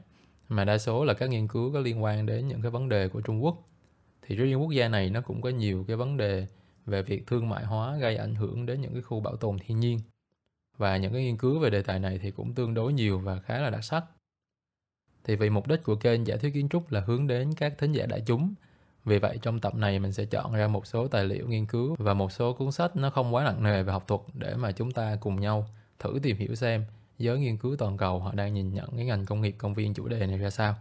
mà 0.48 0.64
đa 0.64 0.78
số 0.78 1.04
là 1.04 1.14
các 1.14 1.30
nghiên 1.30 1.48
cứu 1.48 1.72
có 1.72 1.80
liên 1.80 2.02
quan 2.02 2.26
đến 2.26 2.48
những 2.48 2.62
cái 2.62 2.70
vấn 2.70 2.88
đề 2.88 3.08
của 3.08 3.20
Trung 3.20 3.44
Quốc. 3.44 3.62
Thì 4.26 4.36
riêng 4.36 4.62
quốc 4.62 4.70
gia 4.70 4.88
này 4.88 5.10
nó 5.10 5.20
cũng 5.20 5.40
có 5.40 5.48
nhiều 5.48 5.84
cái 5.88 5.96
vấn 5.96 6.16
đề 6.16 6.46
về 6.86 7.02
việc 7.02 7.26
thương 7.26 7.48
mại 7.48 7.64
hóa 7.64 7.96
gây 7.96 8.16
ảnh 8.16 8.34
hưởng 8.34 8.66
đến 8.66 8.80
những 8.80 8.92
cái 8.92 9.02
khu 9.02 9.20
bảo 9.20 9.36
tồn 9.36 9.58
thiên 9.58 9.80
nhiên. 9.80 10.00
Và 10.76 10.96
những 10.96 11.12
cái 11.12 11.22
nghiên 11.22 11.36
cứu 11.36 11.58
về 11.58 11.70
đề 11.70 11.82
tài 11.82 11.98
này 11.98 12.18
thì 12.18 12.30
cũng 12.30 12.54
tương 12.54 12.74
đối 12.74 12.92
nhiều 12.92 13.18
và 13.18 13.40
khá 13.40 13.58
là 13.58 13.70
đặc 13.70 13.84
sắc. 13.84 14.04
Thì 15.24 15.36
vì 15.36 15.50
mục 15.50 15.68
đích 15.68 15.82
của 15.82 15.96
kênh 15.96 16.26
giả 16.26 16.36
thuyết 16.36 16.54
kiến 16.54 16.68
trúc 16.68 16.92
là 16.92 17.00
hướng 17.00 17.26
đến 17.26 17.54
các 17.54 17.78
thính 17.78 17.92
giả 17.92 18.06
đại 18.06 18.22
chúng 18.26 18.54
vì 19.04 19.18
vậy 19.18 19.38
trong 19.42 19.60
tập 19.60 19.74
này 19.74 19.98
mình 19.98 20.12
sẽ 20.12 20.24
chọn 20.24 20.52
ra 20.52 20.68
một 20.68 20.86
số 20.86 21.08
tài 21.08 21.24
liệu 21.24 21.48
nghiên 21.48 21.66
cứu 21.66 21.96
và 21.98 22.14
một 22.14 22.32
số 22.32 22.52
cuốn 22.52 22.72
sách 22.72 22.96
nó 22.96 23.10
không 23.10 23.34
quá 23.34 23.44
nặng 23.44 23.62
nề 23.62 23.82
về 23.82 23.92
học 23.92 24.04
thuật 24.08 24.20
để 24.34 24.54
mà 24.54 24.72
chúng 24.72 24.90
ta 24.90 25.16
cùng 25.20 25.40
nhau 25.40 25.68
thử 25.98 26.18
tìm 26.22 26.36
hiểu 26.36 26.54
xem 26.54 26.84
giới 27.18 27.38
nghiên 27.38 27.56
cứu 27.56 27.76
toàn 27.76 27.96
cầu 27.96 28.18
họ 28.18 28.32
đang 28.34 28.54
nhìn 28.54 28.74
nhận 28.74 28.88
cái 28.96 29.04
ngành 29.04 29.26
công 29.26 29.40
nghiệp 29.40 29.54
công 29.58 29.74
viên 29.74 29.94
chủ 29.94 30.08
đề 30.08 30.26
này 30.26 30.38
ra 30.38 30.50
sao. 30.50 30.74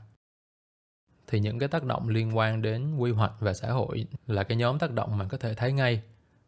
Thì 1.33 1.39
những 1.39 1.59
cái 1.59 1.69
tác 1.69 1.83
động 1.83 2.09
liên 2.09 2.37
quan 2.37 2.61
đến 2.61 2.97
quy 2.97 3.11
hoạch 3.11 3.33
và 3.39 3.53
xã 3.53 3.71
hội 3.71 4.05
là 4.27 4.43
cái 4.43 4.57
nhóm 4.57 4.79
tác 4.79 4.91
động 4.91 5.17
mà 5.17 5.27
có 5.27 5.37
thể 5.37 5.53
thấy 5.53 5.71
ngay. 5.73 6.01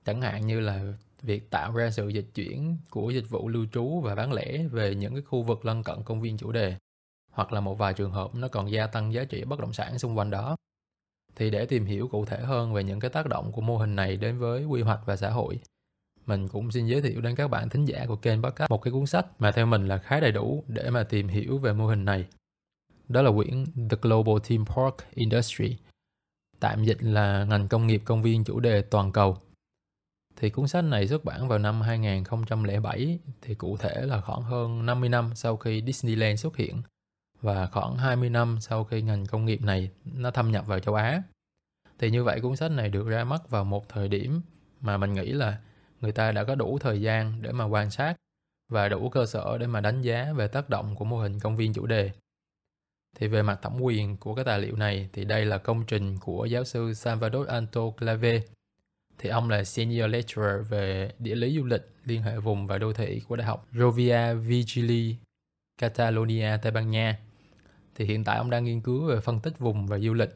Chẳng 0.05 0.21
hạn 0.21 0.47
như 0.47 0.59
là 0.59 0.93
việc 1.21 1.51
tạo 1.51 1.75
ra 1.75 1.89
sự 1.91 2.07
dịch 2.07 2.25
chuyển 2.35 2.77
của 2.89 3.09
dịch 3.09 3.29
vụ 3.29 3.47
lưu 3.47 3.65
trú 3.73 4.01
và 4.01 4.15
bán 4.15 4.33
lẻ 4.33 4.63
về 4.71 4.95
những 4.95 5.13
cái 5.13 5.21
khu 5.21 5.43
vực 5.43 5.65
lân 5.65 5.83
cận 5.83 6.03
công 6.03 6.21
viên 6.21 6.37
chủ 6.37 6.51
đề 6.51 6.75
hoặc 7.31 7.53
là 7.53 7.59
một 7.59 7.77
vài 7.77 7.93
trường 7.93 8.11
hợp 8.11 8.35
nó 8.35 8.47
còn 8.47 8.71
gia 8.71 8.87
tăng 8.87 9.13
giá 9.13 9.23
trị 9.23 9.43
bất 9.43 9.59
động 9.59 9.73
sản 9.73 9.99
xung 9.99 10.17
quanh 10.17 10.29
đó 10.29 10.55
thì 11.35 11.49
để 11.49 11.65
tìm 11.65 11.85
hiểu 11.85 12.07
cụ 12.07 12.25
thể 12.25 12.39
hơn 12.39 12.73
về 12.73 12.83
những 12.83 12.99
cái 12.99 13.09
tác 13.09 13.27
động 13.27 13.51
của 13.51 13.61
mô 13.61 13.77
hình 13.77 13.95
này 13.95 14.17
đến 14.17 14.39
với 14.39 14.65
quy 14.65 14.81
hoạch 14.81 14.99
và 15.05 15.15
xã 15.15 15.29
hội, 15.29 15.59
mình 16.25 16.47
cũng 16.47 16.71
xin 16.71 16.87
giới 16.87 17.01
thiệu 17.01 17.21
đến 17.21 17.35
các 17.35 17.47
bạn 17.47 17.69
thính 17.69 17.85
giả 17.85 18.05
của 18.07 18.15
kênh 18.15 18.43
podcast 18.43 18.71
một 18.71 18.81
cái 18.81 18.91
cuốn 18.91 19.05
sách 19.05 19.25
mà 19.39 19.51
theo 19.51 19.65
mình 19.65 19.87
là 19.87 19.97
khá 19.97 20.19
đầy 20.19 20.31
đủ 20.31 20.63
để 20.67 20.89
mà 20.89 21.03
tìm 21.03 21.27
hiểu 21.27 21.57
về 21.57 21.73
mô 21.73 21.87
hình 21.87 22.05
này. 22.05 22.25
Đó 23.07 23.21
là 23.21 23.31
quyển 23.31 23.65
The 23.89 23.97
Global 24.01 24.35
Theme 24.43 24.65
Park 24.75 24.95
Industry, 25.13 25.77
tạm 26.59 26.83
dịch 26.83 26.97
là 26.99 27.43
ngành 27.43 27.67
công 27.67 27.87
nghiệp 27.87 28.01
công 28.05 28.21
viên 28.21 28.43
chủ 28.43 28.59
đề 28.59 28.81
toàn 28.81 29.11
cầu. 29.11 29.37
Thì 30.35 30.49
cuốn 30.49 30.67
sách 30.67 30.83
này 30.83 31.07
xuất 31.07 31.25
bản 31.25 31.47
vào 31.47 31.59
năm 31.59 31.81
2007, 31.81 33.19
thì 33.41 33.55
cụ 33.55 33.77
thể 33.77 34.01
là 34.01 34.21
khoảng 34.21 34.41
hơn 34.41 34.85
50 34.85 35.09
năm 35.09 35.31
sau 35.35 35.57
khi 35.57 35.83
Disneyland 35.85 36.39
xuất 36.39 36.57
hiện 36.57 36.81
và 37.41 37.67
khoảng 37.67 37.97
20 37.97 38.29
năm 38.29 38.57
sau 38.61 38.83
khi 38.83 39.01
ngành 39.01 39.25
công 39.25 39.45
nghiệp 39.45 39.61
này 39.61 39.91
nó 40.03 40.31
thâm 40.31 40.51
nhập 40.51 40.67
vào 40.67 40.79
châu 40.79 40.95
Á. 40.95 41.23
Thì 41.99 42.11
như 42.11 42.23
vậy 42.23 42.41
cuốn 42.41 42.55
sách 42.55 42.71
này 42.71 42.89
được 42.89 43.07
ra 43.07 43.23
mắt 43.23 43.49
vào 43.49 43.63
một 43.63 43.89
thời 43.89 44.07
điểm 44.07 44.41
mà 44.81 44.97
mình 44.97 45.13
nghĩ 45.13 45.31
là 45.31 45.59
người 46.01 46.11
ta 46.11 46.31
đã 46.31 46.43
có 46.43 46.55
đủ 46.55 46.77
thời 46.79 47.01
gian 47.01 47.41
để 47.41 47.51
mà 47.51 47.65
quan 47.65 47.91
sát 47.91 48.15
và 48.71 48.89
đủ 48.89 49.09
cơ 49.09 49.25
sở 49.25 49.57
để 49.57 49.67
mà 49.67 49.81
đánh 49.81 50.01
giá 50.01 50.33
về 50.33 50.47
tác 50.47 50.69
động 50.69 50.95
của 50.95 51.05
mô 51.05 51.17
hình 51.17 51.39
công 51.39 51.55
viên 51.55 51.73
chủ 51.73 51.85
đề. 51.85 52.11
Thì 53.15 53.27
về 53.27 53.41
mặt 53.41 53.59
thẩm 53.61 53.81
quyền 53.81 54.17
của 54.17 54.35
cái 54.35 54.45
tài 54.45 54.59
liệu 54.59 54.75
này 54.75 55.09
thì 55.13 55.25
đây 55.25 55.45
là 55.45 55.57
công 55.57 55.85
trình 55.85 56.17
của 56.19 56.45
giáo 56.45 56.63
sư 56.63 56.93
Salvador 56.93 57.47
Anto 57.47 57.81
Clave. 57.89 58.41
Thì 59.17 59.29
ông 59.29 59.49
là 59.49 59.63
Senior 59.63 60.09
Lecturer 60.09 60.69
về 60.69 61.11
địa 61.19 61.35
lý 61.35 61.57
du 61.57 61.65
lịch, 61.65 61.89
liên 62.05 62.21
hệ 62.21 62.37
vùng 62.37 62.67
và 62.67 62.77
đô 62.77 62.93
thị 62.93 63.21
của 63.27 63.35
Đại 63.35 63.47
học 63.47 63.67
Rovia 63.73 64.33
Vigili, 64.33 65.15
Catalonia, 65.77 66.57
Tây 66.61 66.71
Ban 66.71 66.91
Nha. 66.91 67.19
Thì 67.95 68.05
hiện 68.05 68.23
tại 68.23 68.37
ông 68.37 68.49
đang 68.49 68.63
nghiên 68.63 68.81
cứu 68.81 69.05
về 69.05 69.19
phân 69.19 69.39
tích 69.39 69.59
vùng 69.59 69.87
và 69.87 69.99
du 69.99 70.13
lịch. 70.13 70.35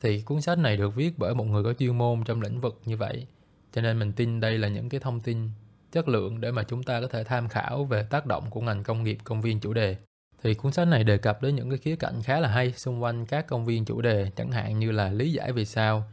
Thì 0.00 0.20
cuốn 0.20 0.40
sách 0.40 0.58
này 0.58 0.76
được 0.76 0.94
viết 0.94 1.18
bởi 1.18 1.34
một 1.34 1.44
người 1.44 1.64
có 1.64 1.72
chuyên 1.72 1.98
môn 1.98 2.24
trong 2.24 2.42
lĩnh 2.42 2.60
vực 2.60 2.80
như 2.84 2.96
vậy. 2.96 3.26
Cho 3.72 3.82
nên 3.82 3.98
mình 3.98 4.12
tin 4.12 4.40
đây 4.40 4.58
là 4.58 4.68
những 4.68 4.88
cái 4.88 5.00
thông 5.00 5.20
tin 5.20 5.50
chất 5.92 6.08
lượng 6.08 6.40
để 6.40 6.50
mà 6.50 6.62
chúng 6.62 6.82
ta 6.82 7.00
có 7.00 7.06
thể 7.06 7.24
tham 7.24 7.48
khảo 7.48 7.84
về 7.84 8.02
tác 8.10 8.26
động 8.26 8.50
của 8.50 8.60
ngành 8.60 8.82
công 8.82 9.02
nghiệp 9.02 9.18
công 9.24 9.42
viên 9.42 9.60
chủ 9.60 9.72
đề 9.72 9.96
thì 10.42 10.54
cuốn 10.54 10.72
sách 10.72 10.88
này 10.88 11.04
đề 11.04 11.18
cập 11.18 11.42
đến 11.42 11.56
những 11.56 11.70
cái 11.70 11.78
khía 11.78 11.96
cạnh 11.96 12.22
khá 12.22 12.40
là 12.40 12.48
hay 12.48 12.72
xung 12.72 13.02
quanh 13.02 13.26
các 13.26 13.46
công 13.46 13.64
viên 13.64 13.84
chủ 13.84 14.00
đề, 14.00 14.30
chẳng 14.36 14.50
hạn 14.50 14.78
như 14.78 14.90
là 14.90 15.08
lý 15.08 15.32
giải 15.32 15.52
vì 15.52 15.64
sao 15.64 16.04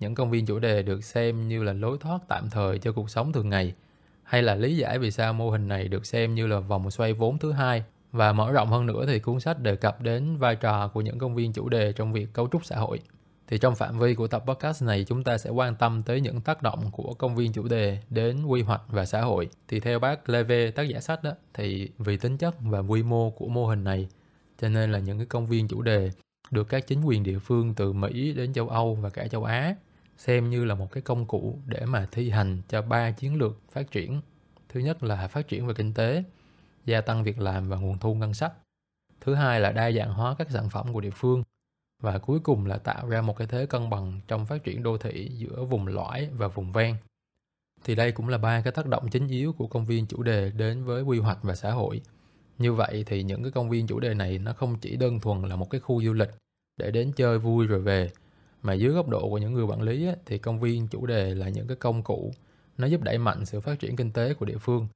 những 0.00 0.14
công 0.14 0.30
viên 0.30 0.46
chủ 0.46 0.58
đề 0.58 0.82
được 0.82 1.04
xem 1.04 1.48
như 1.48 1.62
là 1.62 1.72
lối 1.72 1.98
thoát 2.00 2.18
tạm 2.28 2.50
thời 2.50 2.78
cho 2.78 2.92
cuộc 2.92 3.10
sống 3.10 3.32
thường 3.32 3.48
ngày, 3.48 3.74
hay 4.22 4.42
là 4.42 4.54
lý 4.54 4.76
giải 4.76 4.98
vì 4.98 5.10
sao 5.10 5.32
mô 5.32 5.50
hình 5.50 5.68
này 5.68 5.88
được 5.88 6.06
xem 6.06 6.34
như 6.34 6.46
là 6.46 6.60
vòng 6.60 6.90
xoay 6.90 7.12
vốn 7.12 7.38
thứ 7.38 7.52
hai 7.52 7.84
và 8.12 8.32
mở 8.32 8.52
rộng 8.52 8.68
hơn 8.68 8.86
nữa 8.86 9.04
thì 9.06 9.18
cuốn 9.18 9.40
sách 9.40 9.60
đề 9.60 9.76
cập 9.76 10.00
đến 10.00 10.36
vai 10.36 10.56
trò 10.56 10.88
của 10.88 11.00
những 11.00 11.18
công 11.18 11.34
viên 11.34 11.52
chủ 11.52 11.68
đề 11.68 11.92
trong 11.92 12.12
việc 12.12 12.32
cấu 12.32 12.48
trúc 12.52 12.64
xã 12.64 12.76
hội. 12.76 13.00
Thì 13.46 13.58
trong 13.58 13.74
phạm 13.74 13.98
vi 13.98 14.14
của 14.14 14.26
tập 14.26 14.44
podcast 14.46 14.82
này 14.82 15.04
chúng 15.04 15.24
ta 15.24 15.38
sẽ 15.38 15.50
quan 15.50 15.76
tâm 15.76 16.02
tới 16.02 16.20
những 16.20 16.40
tác 16.40 16.62
động 16.62 16.90
của 16.92 17.14
công 17.14 17.36
viên 17.36 17.52
chủ 17.52 17.68
đề 17.68 17.98
đến 18.10 18.44
quy 18.44 18.62
hoạch 18.62 18.82
và 18.88 19.04
xã 19.04 19.20
hội. 19.20 19.48
Thì 19.68 19.80
theo 19.80 19.98
bác 19.98 20.28
Leve, 20.28 20.70
tác 20.70 20.82
giả 20.82 21.00
sách 21.00 21.22
đó, 21.22 21.30
thì 21.54 21.90
vì 21.98 22.16
tính 22.16 22.36
chất 22.36 22.54
và 22.60 22.78
quy 22.78 23.02
mô 23.02 23.30
của 23.30 23.48
mô 23.48 23.66
hình 23.66 23.84
này, 23.84 24.08
cho 24.60 24.68
nên 24.68 24.92
là 24.92 24.98
những 24.98 25.18
cái 25.18 25.26
công 25.26 25.46
viên 25.46 25.68
chủ 25.68 25.82
đề 25.82 26.10
được 26.50 26.68
các 26.68 26.86
chính 26.86 27.04
quyền 27.04 27.22
địa 27.22 27.38
phương 27.38 27.74
từ 27.74 27.92
Mỹ 27.92 28.32
đến 28.32 28.52
châu 28.52 28.68
Âu 28.68 28.94
và 28.94 29.10
cả 29.10 29.28
châu 29.28 29.44
Á 29.44 29.74
xem 30.16 30.50
như 30.50 30.64
là 30.64 30.74
một 30.74 30.92
cái 30.92 31.02
công 31.02 31.26
cụ 31.26 31.58
để 31.66 31.86
mà 31.86 32.08
thi 32.12 32.30
hành 32.30 32.62
cho 32.68 32.82
ba 32.82 33.10
chiến 33.10 33.38
lược 33.38 33.58
phát 33.72 33.90
triển. 33.90 34.20
Thứ 34.68 34.80
nhất 34.80 35.02
là 35.02 35.28
phát 35.28 35.48
triển 35.48 35.66
về 35.66 35.74
kinh 35.74 35.94
tế, 35.94 36.24
gia 36.84 37.00
tăng 37.00 37.24
việc 37.24 37.38
làm 37.38 37.68
và 37.68 37.76
nguồn 37.76 37.98
thu 37.98 38.14
ngân 38.14 38.34
sách. 38.34 38.52
Thứ 39.20 39.34
hai 39.34 39.60
là 39.60 39.72
đa 39.72 39.90
dạng 39.90 40.12
hóa 40.12 40.34
các 40.38 40.50
sản 40.50 40.70
phẩm 40.70 40.92
của 40.92 41.00
địa 41.00 41.10
phương 41.10 41.42
và 42.04 42.18
cuối 42.18 42.40
cùng 42.40 42.66
là 42.66 42.76
tạo 42.76 43.08
ra 43.08 43.22
một 43.22 43.36
cái 43.36 43.46
thế 43.46 43.66
cân 43.66 43.90
bằng 43.90 44.20
trong 44.28 44.46
phát 44.46 44.64
triển 44.64 44.82
đô 44.82 44.98
thị 44.98 45.30
giữa 45.34 45.64
vùng 45.64 45.86
lõi 45.86 46.28
và 46.36 46.48
vùng 46.48 46.72
ven. 46.72 46.96
Thì 47.84 47.94
đây 47.94 48.12
cũng 48.12 48.28
là 48.28 48.38
ba 48.38 48.60
cái 48.60 48.72
tác 48.72 48.86
động 48.86 49.08
chính 49.10 49.28
yếu 49.28 49.52
của 49.52 49.66
công 49.66 49.86
viên 49.86 50.06
chủ 50.06 50.22
đề 50.22 50.50
đến 50.50 50.84
với 50.84 51.02
quy 51.02 51.18
hoạch 51.18 51.38
và 51.42 51.54
xã 51.54 51.70
hội. 51.70 52.00
Như 52.58 52.72
vậy 52.72 53.04
thì 53.06 53.22
những 53.22 53.42
cái 53.42 53.52
công 53.52 53.70
viên 53.70 53.86
chủ 53.86 54.00
đề 54.00 54.14
này 54.14 54.38
nó 54.38 54.52
không 54.52 54.78
chỉ 54.80 54.96
đơn 54.96 55.20
thuần 55.20 55.42
là 55.42 55.56
một 55.56 55.70
cái 55.70 55.80
khu 55.80 56.02
du 56.02 56.12
lịch 56.12 56.30
để 56.76 56.90
đến 56.90 57.12
chơi 57.12 57.38
vui 57.38 57.66
rồi 57.66 57.80
về 57.80 58.10
mà 58.62 58.72
dưới 58.72 58.92
góc 58.92 59.08
độ 59.08 59.28
của 59.28 59.38
những 59.38 59.52
người 59.52 59.64
quản 59.64 59.82
lý 59.82 60.06
ấy, 60.06 60.16
thì 60.26 60.38
công 60.38 60.60
viên 60.60 60.88
chủ 60.88 61.06
đề 61.06 61.34
là 61.34 61.48
những 61.48 61.66
cái 61.66 61.76
công 61.76 62.02
cụ 62.02 62.32
nó 62.78 62.86
giúp 62.86 63.02
đẩy 63.02 63.18
mạnh 63.18 63.46
sự 63.46 63.60
phát 63.60 63.78
triển 63.80 63.96
kinh 63.96 64.12
tế 64.12 64.34
của 64.34 64.46
địa 64.46 64.58
phương 64.58 64.88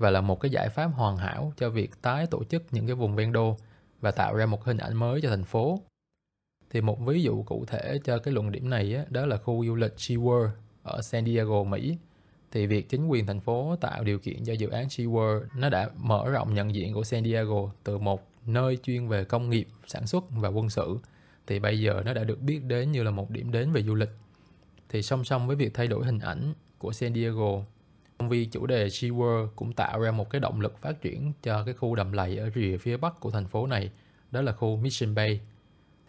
và 0.00 0.10
là 0.10 0.20
một 0.20 0.40
cái 0.40 0.50
giải 0.50 0.68
pháp 0.68 0.86
hoàn 0.86 1.16
hảo 1.16 1.52
cho 1.56 1.70
việc 1.70 2.02
tái 2.02 2.26
tổ 2.26 2.44
chức 2.44 2.62
những 2.70 2.86
cái 2.86 2.94
vùng 2.94 3.16
ven 3.16 3.32
đô 3.32 3.56
và 4.00 4.10
tạo 4.10 4.34
ra 4.34 4.46
một 4.46 4.64
hình 4.64 4.78
ảnh 4.78 4.94
mới 4.94 5.20
cho 5.20 5.30
thành 5.30 5.44
phố. 5.44 5.80
Thì 6.76 6.80
một 6.82 7.06
ví 7.06 7.22
dụ 7.22 7.42
cụ 7.42 7.64
thể 7.66 7.98
cho 8.04 8.18
cái 8.18 8.34
luận 8.34 8.52
điểm 8.52 8.70
này 8.70 8.94
á, 8.94 9.04
đó 9.10 9.26
là 9.26 9.36
khu 9.36 9.66
du 9.66 9.74
lịch 9.74 9.94
SeaWorld 9.96 10.48
ở 10.82 11.02
San 11.02 11.26
Diego, 11.26 11.64
Mỹ. 11.64 11.96
Thì 12.52 12.66
việc 12.66 12.88
chính 12.88 13.06
quyền 13.06 13.26
thành 13.26 13.40
phố 13.40 13.76
tạo 13.80 14.04
điều 14.04 14.18
kiện 14.18 14.44
cho 14.44 14.52
dự 14.52 14.68
án 14.68 14.86
SeaWorld 14.86 15.40
nó 15.56 15.68
đã 15.68 15.90
mở 15.96 16.30
rộng 16.30 16.54
nhận 16.54 16.74
diện 16.74 16.94
của 16.94 17.04
San 17.04 17.24
Diego 17.24 17.70
từ 17.84 17.98
một 17.98 18.28
nơi 18.46 18.76
chuyên 18.76 19.08
về 19.08 19.24
công 19.24 19.50
nghiệp, 19.50 19.68
sản 19.86 20.06
xuất 20.06 20.24
và 20.30 20.48
quân 20.48 20.70
sự 20.70 20.98
thì 21.46 21.58
bây 21.58 21.80
giờ 21.80 22.02
nó 22.04 22.14
đã 22.14 22.24
được 22.24 22.40
biết 22.40 22.64
đến 22.64 22.92
như 22.92 23.02
là 23.02 23.10
một 23.10 23.30
điểm 23.30 23.52
đến 23.52 23.72
về 23.72 23.82
du 23.82 23.94
lịch. 23.94 24.10
Thì 24.88 25.02
song 25.02 25.24
song 25.24 25.46
với 25.46 25.56
việc 25.56 25.74
thay 25.74 25.86
đổi 25.86 26.04
hình 26.04 26.18
ảnh 26.18 26.54
của 26.78 26.92
San 26.92 27.14
Diego, 27.14 27.62
công 28.18 28.28
viên 28.28 28.50
chủ 28.50 28.66
đề 28.66 28.86
SeaWorld 28.86 29.48
cũng 29.56 29.72
tạo 29.72 30.00
ra 30.00 30.10
một 30.10 30.30
cái 30.30 30.40
động 30.40 30.60
lực 30.60 30.78
phát 30.80 31.02
triển 31.02 31.32
cho 31.42 31.64
cái 31.64 31.74
khu 31.74 31.94
đầm 31.94 32.12
lầy 32.12 32.36
ở 32.36 32.50
rìa 32.54 32.76
phía 32.76 32.96
bắc 32.96 33.20
của 33.20 33.30
thành 33.30 33.46
phố 33.46 33.66
này, 33.66 33.90
đó 34.30 34.42
là 34.42 34.52
khu 34.52 34.76
Mission 34.76 35.14
Bay. 35.14 35.40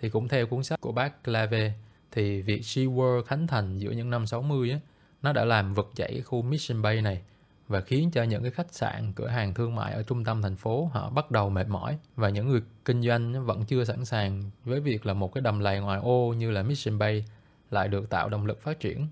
Thì 0.02 0.10
cũng 0.10 0.28
theo 0.28 0.48
cuốn 0.48 0.64
sách 0.64 0.82
của 0.82 0.92
bác 0.92 1.24
Clave, 1.24 1.74
thì 2.12 2.42
việc 2.42 2.62
SeaWorld 2.62 3.24
khánh 3.24 3.48
thành 3.48 3.80
giữa 3.80 3.92
những 3.92 4.10
năm 4.10 4.28
60 4.28 4.72
á, 4.72 4.80
nó 5.22 5.34
đã 5.34 5.46
làm 5.46 5.74
vực 5.74 5.92
dậy 5.96 6.10
cái 6.12 6.22
khu 6.22 6.42
Mission 6.42 6.82
Bay 6.82 7.02
này 7.02 7.22
và 7.68 7.82
khiến 7.82 8.12
cho 8.12 8.24
những 8.24 8.42
cái 8.42 8.52
khách 8.52 8.74
sạn, 8.74 9.14
cửa 9.14 9.28
hàng 9.28 9.54
thương 9.54 9.76
mại 9.76 9.94
ở 9.94 10.04
trung 10.04 10.24
tâm 10.24 10.42
thành 10.42 10.56
phố 10.56 10.90
họ 10.94 11.10
bắt 11.10 11.32
đầu 11.32 11.50
mệt 11.50 11.68
mỏi 11.68 11.98
và 12.16 12.30
những 12.30 12.48
người 12.48 12.62
kinh 12.86 13.02
doanh 13.02 13.46
vẫn 13.46 13.66
chưa 13.66 13.84
sẵn 13.84 14.06
sàng 14.06 14.44
với 14.66 14.80
việc 14.80 15.06
là 15.06 15.14
một 15.14 15.34
cái 15.34 15.42
đầm 15.42 15.60
lầy 15.60 15.80
ngoài 15.80 16.00
ô 16.04 16.34
như 16.38 16.52
là 16.52 16.64
Mission 16.64 16.98
Bay 16.98 17.26
lại 17.72 17.88
được 17.88 18.10
tạo 18.10 18.30
động 18.30 18.46
lực 18.46 18.62
phát 18.62 18.80
triển. 18.80 19.08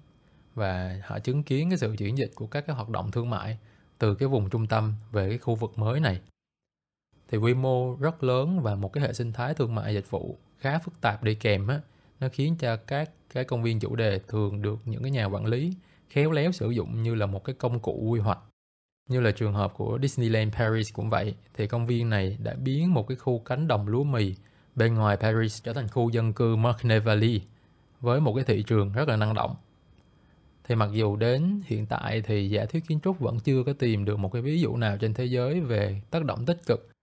Và 0.55 1.01
họ 1.05 1.19
chứng 1.19 1.43
kiến 1.43 1.69
cái 1.69 1.77
sự 1.77 1.95
chuyển 1.97 2.17
dịch 2.17 2.31
của 2.35 2.47
các 2.47 2.67
cái 2.67 2.75
hoạt 2.75 2.89
động 2.89 3.11
thương 3.11 3.29
mại 3.29 3.57
từ 3.97 4.15
cái 4.15 4.27
vùng 4.27 4.49
trung 4.49 4.67
tâm 4.67 4.93
về 5.11 5.29
cái 5.29 5.37
khu 5.37 5.55
vực 5.55 5.77
mới 5.77 5.99
này 5.99 6.21
thì 7.27 7.37
quy 7.37 7.53
mô 7.53 7.95
rất 7.95 8.23
lớn 8.23 8.59
và 8.61 8.75
một 8.75 8.93
cái 8.93 9.03
hệ 9.03 9.13
sinh 9.13 9.33
thái 9.33 9.53
thương 9.53 9.75
mại 9.75 9.93
dịch 9.93 10.09
vụ 10.09 10.37
khá 10.57 10.79
phức 10.79 11.01
tạp 11.01 11.23
đi 11.23 11.35
kèm 11.35 11.67
á 11.67 11.81
nó 12.19 12.27
khiến 12.31 12.55
cho 12.59 12.75
các 12.75 13.11
cái 13.33 13.43
công 13.43 13.63
viên 13.63 13.79
chủ 13.79 13.95
đề 13.95 14.19
thường 14.27 14.61
được 14.61 14.79
những 14.85 15.01
cái 15.01 15.11
nhà 15.11 15.25
quản 15.25 15.45
lý 15.45 15.73
khéo 16.09 16.31
léo 16.31 16.51
sử 16.51 16.69
dụng 16.69 17.03
như 17.03 17.15
là 17.15 17.25
một 17.25 17.43
cái 17.43 17.55
công 17.55 17.79
cụ 17.79 18.07
quy 18.09 18.19
hoạch. 18.19 18.39
Như 19.09 19.21
là 19.21 19.31
trường 19.31 19.53
hợp 19.53 19.73
của 19.73 19.99
Disneyland 20.01 20.53
Paris 20.53 20.93
cũng 20.93 21.09
vậy, 21.09 21.35
thì 21.53 21.67
công 21.67 21.85
viên 21.85 22.09
này 22.09 22.37
đã 22.43 22.53
biến 22.53 22.93
một 22.93 23.07
cái 23.07 23.15
khu 23.15 23.39
cánh 23.39 23.67
đồng 23.67 23.87
lúa 23.87 24.03
mì 24.03 24.35
bên 24.75 24.93
ngoài 24.93 25.17
Paris 25.17 25.63
trở 25.63 25.73
thành 25.73 25.87
khu 25.87 26.09
dân 26.09 26.33
cư 26.33 26.55
Marne 26.55 26.99
Valley 26.99 27.41
với 28.01 28.19
một 28.19 28.33
cái 28.35 28.43
thị 28.43 28.63
trường 28.63 28.91
rất 28.93 29.07
là 29.07 29.15
năng 29.15 29.33
động. 29.33 29.55
Thì 30.63 30.75
mặc 30.75 30.89
dù 30.93 31.15
đến 31.15 31.61
hiện 31.65 31.85
tại 31.85 32.21
thì 32.21 32.49
giả 32.49 32.65
thuyết 32.65 32.87
kiến 32.87 32.99
trúc 33.03 33.19
vẫn 33.19 33.39
chưa 33.39 33.63
có 33.63 33.73
tìm 33.73 34.05
được 34.05 34.19
một 34.19 34.31
cái 34.31 34.41
ví 34.41 34.61
dụ 34.61 34.77
nào 34.77 34.97
trên 34.97 35.13
thế 35.13 35.25
giới 35.25 35.61
về 35.61 36.01
tác 36.11 36.25
động 36.25 36.45
tích 36.45 36.65
cực 36.65 36.94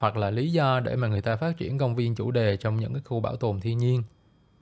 hoặc 0.00 0.16
là 0.16 0.30
lý 0.30 0.52
do 0.52 0.80
để 0.80 0.96
mà 0.96 1.08
người 1.08 1.22
ta 1.22 1.36
phát 1.36 1.56
triển 1.56 1.78
công 1.78 1.94
viên 1.94 2.14
chủ 2.14 2.30
đề 2.30 2.56
trong 2.56 2.76
những 2.76 2.92
cái 2.92 3.02
khu 3.04 3.20
bảo 3.20 3.36
tồn 3.36 3.60
thiên 3.60 3.78
nhiên. 3.78 4.02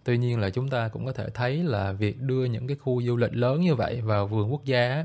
Tuy 0.05 0.19
nhiên 0.19 0.41
là 0.41 0.51
chúng 0.51 0.69
ta 0.69 0.89
cũng 0.89 1.07
có 1.07 1.13
thể 1.13 1.31
thấy 1.35 1.63
là 1.63 1.93
việc 1.93 2.21
đưa 2.21 2.45
những 2.45 2.67
cái 2.67 2.77
khu 2.77 3.03
du 3.03 3.17
lịch 3.17 3.35
lớn 3.35 3.61
như 3.61 3.75
vậy 3.75 4.01
vào 4.01 4.27
vườn 4.27 4.53
quốc 4.53 4.65
gia 4.65 5.05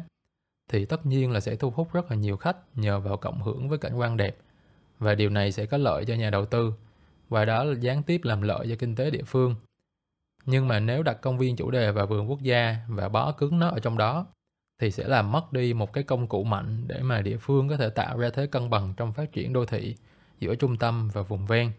thì 0.69 0.85
tất 0.85 1.05
nhiên 1.05 1.31
là 1.31 1.39
sẽ 1.39 1.55
thu 1.55 1.69
hút 1.69 1.93
rất 1.93 2.11
là 2.11 2.17
nhiều 2.17 2.37
khách 2.37 2.57
nhờ 2.75 2.99
vào 2.99 3.17
cộng 3.17 3.41
hưởng 3.41 3.69
với 3.69 3.77
cảnh 3.77 3.95
quan 3.95 4.17
đẹp. 4.17 4.37
Và 4.99 5.15
điều 5.15 5.29
này 5.29 5.51
sẽ 5.51 5.65
có 5.65 5.77
lợi 5.77 6.05
cho 6.05 6.13
nhà 6.13 6.29
đầu 6.29 6.45
tư 6.45 6.73
và 7.29 7.45
đó 7.45 7.63
là 7.63 7.75
gián 7.79 8.03
tiếp 8.03 8.21
làm 8.23 8.41
lợi 8.41 8.67
cho 8.69 8.75
kinh 8.79 8.95
tế 8.95 9.11
địa 9.11 9.23
phương. 9.25 9.55
Nhưng 10.45 10.67
mà 10.67 10.79
nếu 10.79 11.03
đặt 11.03 11.21
công 11.21 11.37
viên 11.37 11.55
chủ 11.55 11.71
đề 11.71 11.91
vào 11.91 12.07
vườn 12.07 12.29
quốc 12.29 12.41
gia 12.41 12.77
và 12.87 13.09
bó 13.09 13.31
cứng 13.31 13.59
nó 13.59 13.69
ở 13.69 13.79
trong 13.79 13.97
đó, 13.97 14.25
thì 14.81 14.91
sẽ 14.91 15.07
làm 15.07 15.31
mất 15.31 15.53
đi 15.53 15.73
một 15.73 15.93
cái 15.93 16.03
công 16.03 16.27
cụ 16.27 16.43
mạnh 16.43 16.83
để 16.87 16.99
mà 17.01 17.21
địa 17.21 17.37
phương 17.37 17.69
có 17.69 17.77
thể 17.77 17.89
tạo 17.89 18.17
ra 18.17 18.29
thế 18.33 18.47
cân 18.47 18.69
bằng 18.69 18.93
trong 18.97 19.13
phát 19.13 19.31
triển 19.31 19.53
đô 19.53 19.65
thị 19.65 19.95
giữa 20.43 20.55
trung 20.55 20.77
tâm 20.77 21.09
và 21.13 21.21
vùng 21.21 21.45
ven. 21.45 21.71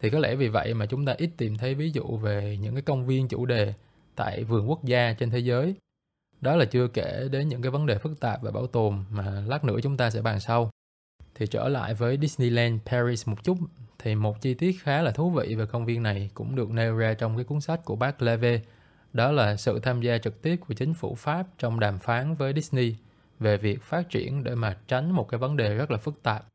Thì 0.00 0.10
có 0.10 0.18
lẽ 0.18 0.34
vì 0.34 0.48
vậy 0.48 0.74
mà 0.74 0.86
chúng 0.86 1.06
ta 1.06 1.14
ít 1.18 1.30
tìm 1.36 1.58
thấy 1.58 1.74
ví 1.74 1.90
dụ 1.90 2.16
về 2.16 2.58
những 2.60 2.74
cái 2.74 2.82
công 2.82 3.06
viên 3.06 3.28
chủ 3.28 3.46
đề 3.46 3.74
tại 4.16 4.44
vườn 4.44 4.70
quốc 4.70 4.84
gia 4.84 5.12
trên 5.12 5.30
thế 5.30 5.38
giới. 5.38 5.74
Đó 6.40 6.56
là 6.56 6.64
chưa 6.64 6.88
kể 6.88 7.28
đến 7.30 7.48
những 7.48 7.62
cái 7.62 7.70
vấn 7.70 7.86
đề 7.86 7.98
phức 7.98 8.20
tạp 8.20 8.42
và 8.42 8.50
bảo 8.50 8.66
tồn 8.66 9.04
mà 9.10 9.44
lát 9.46 9.64
nữa 9.64 9.76
chúng 9.82 9.96
ta 9.96 10.10
sẽ 10.10 10.22
bàn 10.22 10.40
sau. 10.40 10.70
Thì 11.34 11.46
trở 11.46 11.68
lại 11.68 11.94
với 11.94 12.18
Disneyland 12.20 12.80
Paris 12.86 13.28
một 13.28 13.44
chút, 13.44 13.58
thì 13.98 14.14
một 14.14 14.40
chi 14.40 14.54
tiết 14.54 14.76
khá 14.82 15.02
là 15.02 15.10
thú 15.10 15.30
vị 15.30 15.54
về 15.54 15.66
công 15.66 15.84
viên 15.84 16.02
này 16.02 16.30
cũng 16.34 16.56
được 16.56 16.70
nêu 16.70 16.96
ra 16.96 17.14
trong 17.14 17.36
cái 17.36 17.44
cuốn 17.44 17.60
sách 17.60 17.84
của 17.84 17.96
bác 17.96 18.22
Leve 18.22 18.60
đó 19.12 19.32
là 19.32 19.56
sự 19.56 19.80
tham 19.80 20.00
gia 20.00 20.18
trực 20.18 20.42
tiếp 20.42 20.56
của 20.56 20.74
chính 20.74 20.94
phủ 20.94 21.14
Pháp 21.14 21.46
trong 21.58 21.80
đàm 21.80 21.98
phán 21.98 22.34
với 22.34 22.52
Disney 22.54 22.96
về 23.38 23.56
việc 23.56 23.82
phát 23.82 24.10
triển 24.10 24.44
để 24.44 24.54
mà 24.54 24.76
tránh 24.88 25.10
một 25.10 25.28
cái 25.28 25.38
vấn 25.38 25.56
đề 25.56 25.74
rất 25.74 25.90
là 25.90 25.98
phức 25.98 26.22
tạp 26.22 26.46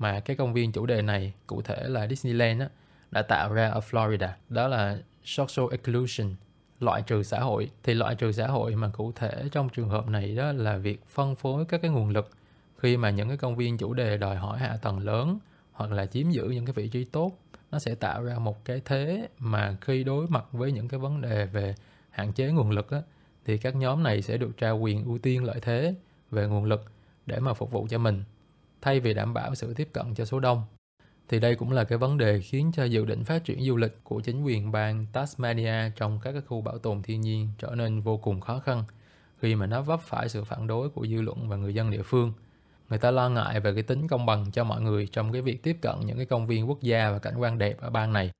mà 0.00 0.20
cái 0.20 0.36
công 0.36 0.52
viên 0.52 0.72
chủ 0.72 0.86
đề 0.86 1.02
này 1.02 1.32
cụ 1.46 1.62
thể 1.62 1.82
là 1.88 2.06
Disneyland 2.06 2.60
á, 2.60 2.68
đã 3.10 3.22
tạo 3.22 3.52
ra 3.52 3.68
ở 3.68 3.80
Florida. 3.90 4.28
Đó 4.48 4.68
là 4.68 4.98
social 5.24 5.66
exclusion 5.70 6.34
loại 6.80 7.02
trừ 7.02 7.22
xã 7.22 7.40
hội. 7.40 7.70
Thì 7.82 7.94
loại 7.94 8.14
trừ 8.14 8.32
xã 8.32 8.46
hội 8.46 8.74
mà 8.74 8.88
cụ 8.88 9.12
thể 9.12 9.44
trong 9.52 9.68
trường 9.68 9.88
hợp 9.88 10.08
này 10.08 10.34
đó 10.34 10.52
là 10.52 10.76
việc 10.76 11.06
phân 11.06 11.34
phối 11.34 11.64
các 11.64 11.82
cái 11.82 11.90
nguồn 11.90 12.10
lực. 12.10 12.30
Khi 12.78 12.96
mà 12.96 13.10
những 13.10 13.28
cái 13.28 13.36
công 13.36 13.56
viên 13.56 13.78
chủ 13.78 13.94
đề 13.94 14.16
đòi 14.16 14.36
hỏi 14.36 14.58
hạ 14.58 14.78
tầng 14.82 14.98
lớn 14.98 15.38
hoặc 15.72 15.92
là 15.92 16.06
chiếm 16.06 16.30
giữ 16.30 16.44
những 16.44 16.66
cái 16.66 16.72
vị 16.72 16.88
trí 16.88 17.04
tốt 17.04 17.32
nó 17.70 17.78
sẽ 17.78 17.94
tạo 17.94 18.22
ra 18.22 18.38
một 18.38 18.64
cái 18.64 18.82
thế 18.84 19.28
mà 19.38 19.76
khi 19.80 20.04
đối 20.04 20.26
mặt 20.26 20.44
với 20.52 20.72
những 20.72 20.88
cái 20.88 21.00
vấn 21.00 21.20
đề 21.20 21.46
về 21.46 21.74
hạn 22.10 22.32
chế 22.32 22.46
nguồn 22.50 22.70
lực 22.70 22.90
á, 22.90 23.02
thì 23.44 23.58
các 23.58 23.76
nhóm 23.76 24.02
này 24.02 24.22
sẽ 24.22 24.36
được 24.36 24.50
trao 24.58 24.78
quyền 24.78 25.04
ưu 25.04 25.18
tiên 25.18 25.44
lợi 25.44 25.60
thế 25.62 25.94
về 26.30 26.46
nguồn 26.46 26.64
lực 26.64 26.84
để 27.26 27.40
mà 27.40 27.54
phục 27.54 27.70
vụ 27.70 27.86
cho 27.90 27.98
mình 27.98 28.24
thay 28.82 29.00
vì 29.00 29.14
đảm 29.14 29.34
bảo 29.34 29.54
sự 29.54 29.74
tiếp 29.74 29.88
cận 29.92 30.14
cho 30.14 30.24
số 30.24 30.40
đông 30.40 30.62
thì 31.30 31.40
đây 31.40 31.54
cũng 31.54 31.72
là 31.72 31.84
cái 31.84 31.98
vấn 31.98 32.18
đề 32.18 32.40
khiến 32.40 32.70
cho 32.74 32.84
dự 32.84 33.04
định 33.04 33.24
phát 33.24 33.44
triển 33.44 33.64
du 33.64 33.76
lịch 33.76 34.04
của 34.04 34.20
chính 34.20 34.42
quyền 34.42 34.72
bang 34.72 35.06
Tasmania 35.12 35.90
trong 35.96 36.20
các 36.22 36.32
cái 36.32 36.42
khu 36.46 36.60
bảo 36.60 36.78
tồn 36.78 37.02
thiên 37.02 37.20
nhiên 37.20 37.48
trở 37.58 37.74
nên 37.74 38.00
vô 38.00 38.16
cùng 38.16 38.40
khó 38.40 38.58
khăn 38.58 38.84
khi 39.38 39.54
mà 39.54 39.66
nó 39.66 39.82
vấp 39.82 40.00
phải 40.00 40.28
sự 40.28 40.44
phản 40.44 40.66
đối 40.66 40.88
của 40.88 41.06
dư 41.06 41.20
luận 41.20 41.48
và 41.48 41.56
người 41.56 41.74
dân 41.74 41.90
địa 41.90 42.02
phương. 42.02 42.32
Người 42.88 42.98
ta 42.98 43.10
lo 43.10 43.28
ngại 43.28 43.60
về 43.60 43.74
cái 43.74 43.82
tính 43.82 44.08
công 44.08 44.26
bằng 44.26 44.50
cho 44.52 44.64
mọi 44.64 44.80
người 44.80 45.06
trong 45.12 45.32
cái 45.32 45.42
việc 45.42 45.62
tiếp 45.62 45.76
cận 45.80 46.00
những 46.04 46.16
cái 46.16 46.26
công 46.26 46.46
viên 46.46 46.68
quốc 46.68 46.82
gia 46.82 47.10
và 47.10 47.18
cảnh 47.18 47.38
quan 47.38 47.58
đẹp 47.58 47.80
ở 47.80 47.90
bang 47.90 48.12
này. 48.12 48.30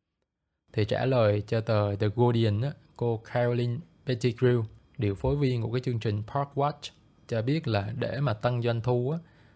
Thì 0.73 0.85
trả 0.85 1.05
lời 1.05 1.43
cho 1.47 1.61
tờ 1.61 1.97
The 1.97 2.09
Guardian, 2.17 2.61
cô 2.97 3.23
Caroline 3.33 3.77
Pettigrew, 4.07 4.65
điều 4.99 5.15
phối 5.15 5.37
viên 5.37 5.63
của 5.63 5.73
cái 5.73 5.81
chương 5.81 6.01
trình 6.01 6.23
Park 6.35 6.49
Watch, 6.55 6.91
cho 7.29 7.43
biết 7.43 7.69
là 7.69 7.93
để 7.97 8.21
mà 8.21 8.35
tăng 8.35 8.63
doanh 8.63 8.81
thu 8.81 9.15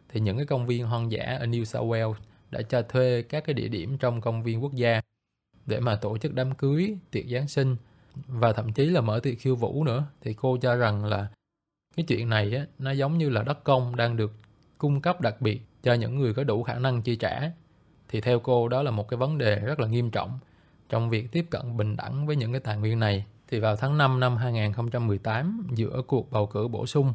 thì 0.09 0.21
những 0.21 0.37
cái 0.37 0.47
công 0.47 0.67
viên 0.67 0.87
hoang 0.87 1.13
dã 1.13 1.37
ở 1.41 1.47
New 1.47 1.65
South 1.65 1.87
Wales 1.87 2.15
đã 2.51 2.63
cho 2.63 2.83
thuê 2.83 3.23
các 3.23 3.45
cái 3.45 3.55
địa 3.55 3.69
điểm 3.69 3.99
trong 3.99 4.21
công 4.21 4.43
viên 4.43 4.63
quốc 4.63 4.75
gia 4.75 5.01
để 5.67 5.81
mà 5.81 5.97
tổ 5.97 6.19
chức 6.19 6.35
đám 6.35 6.55
cưới, 6.55 6.97
tiệc 7.11 7.25
Giáng 7.27 7.49
sinh 7.49 7.77
và 8.27 8.53
thậm 8.53 8.73
chí 8.73 8.87
là 8.87 9.01
mở 9.01 9.21
tiệc 9.21 9.39
khiêu 9.39 9.57
vũ 9.57 9.85
nữa. 9.85 10.05
Thì 10.21 10.35
cô 10.35 10.57
cho 10.57 10.77
rằng 10.77 11.05
là 11.05 11.29
cái 11.97 12.07
chuyện 12.09 12.29
này 12.29 12.55
á, 12.55 12.67
nó 12.79 12.91
giống 12.91 13.19
như 13.19 13.31
là 13.31 13.43
đất 13.43 13.65
công 13.65 13.97
đang 13.97 14.17
được 14.17 14.33
cung 14.79 15.01
cấp 15.01 15.21
đặc 15.21 15.41
biệt 15.41 15.61
cho 15.83 15.95
những 15.95 16.19
người 16.19 16.35
có 16.35 16.45
đủ 16.45 16.63
khả 16.63 16.75
năng 16.75 17.03
chi 17.03 17.17
trả. 17.17 17.51
Thì 18.09 18.21
theo 18.21 18.41
cô 18.41 18.69
đó 18.69 18.83
là 18.83 18.91
một 18.91 19.09
cái 19.09 19.19
vấn 19.19 19.39
đề 19.39 19.57
rất 19.57 19.81
là 19.81 19.87
nghiêm 19.87 20.11
trọng 20.11 20.39
trong 20.89 21.11
việc 21.11 21.33
tiếp 21.33 21.47
cận 21.51 21.77
bình 21.77 21.97
đẳng 21.97 22.27
với 22.27 22.37
những 22.37 22.53
cái 22.53 22.61
tài 22.61 22.77
nguyên 22.77 22.99
này. 22.99 23.25
Thì 23.49 23.61
vào 23.61 23.77
tháng 23.77 23.99
5 23.99 24.21
năm 24.21 24.37
2018 24.37 25.67
giữa 25.75 26.03
cuộc 26.07 26.33
bầu 26.33 26.47
cử 26.47 26.69
bổ 26.69 26.87
sung 26.87 27.13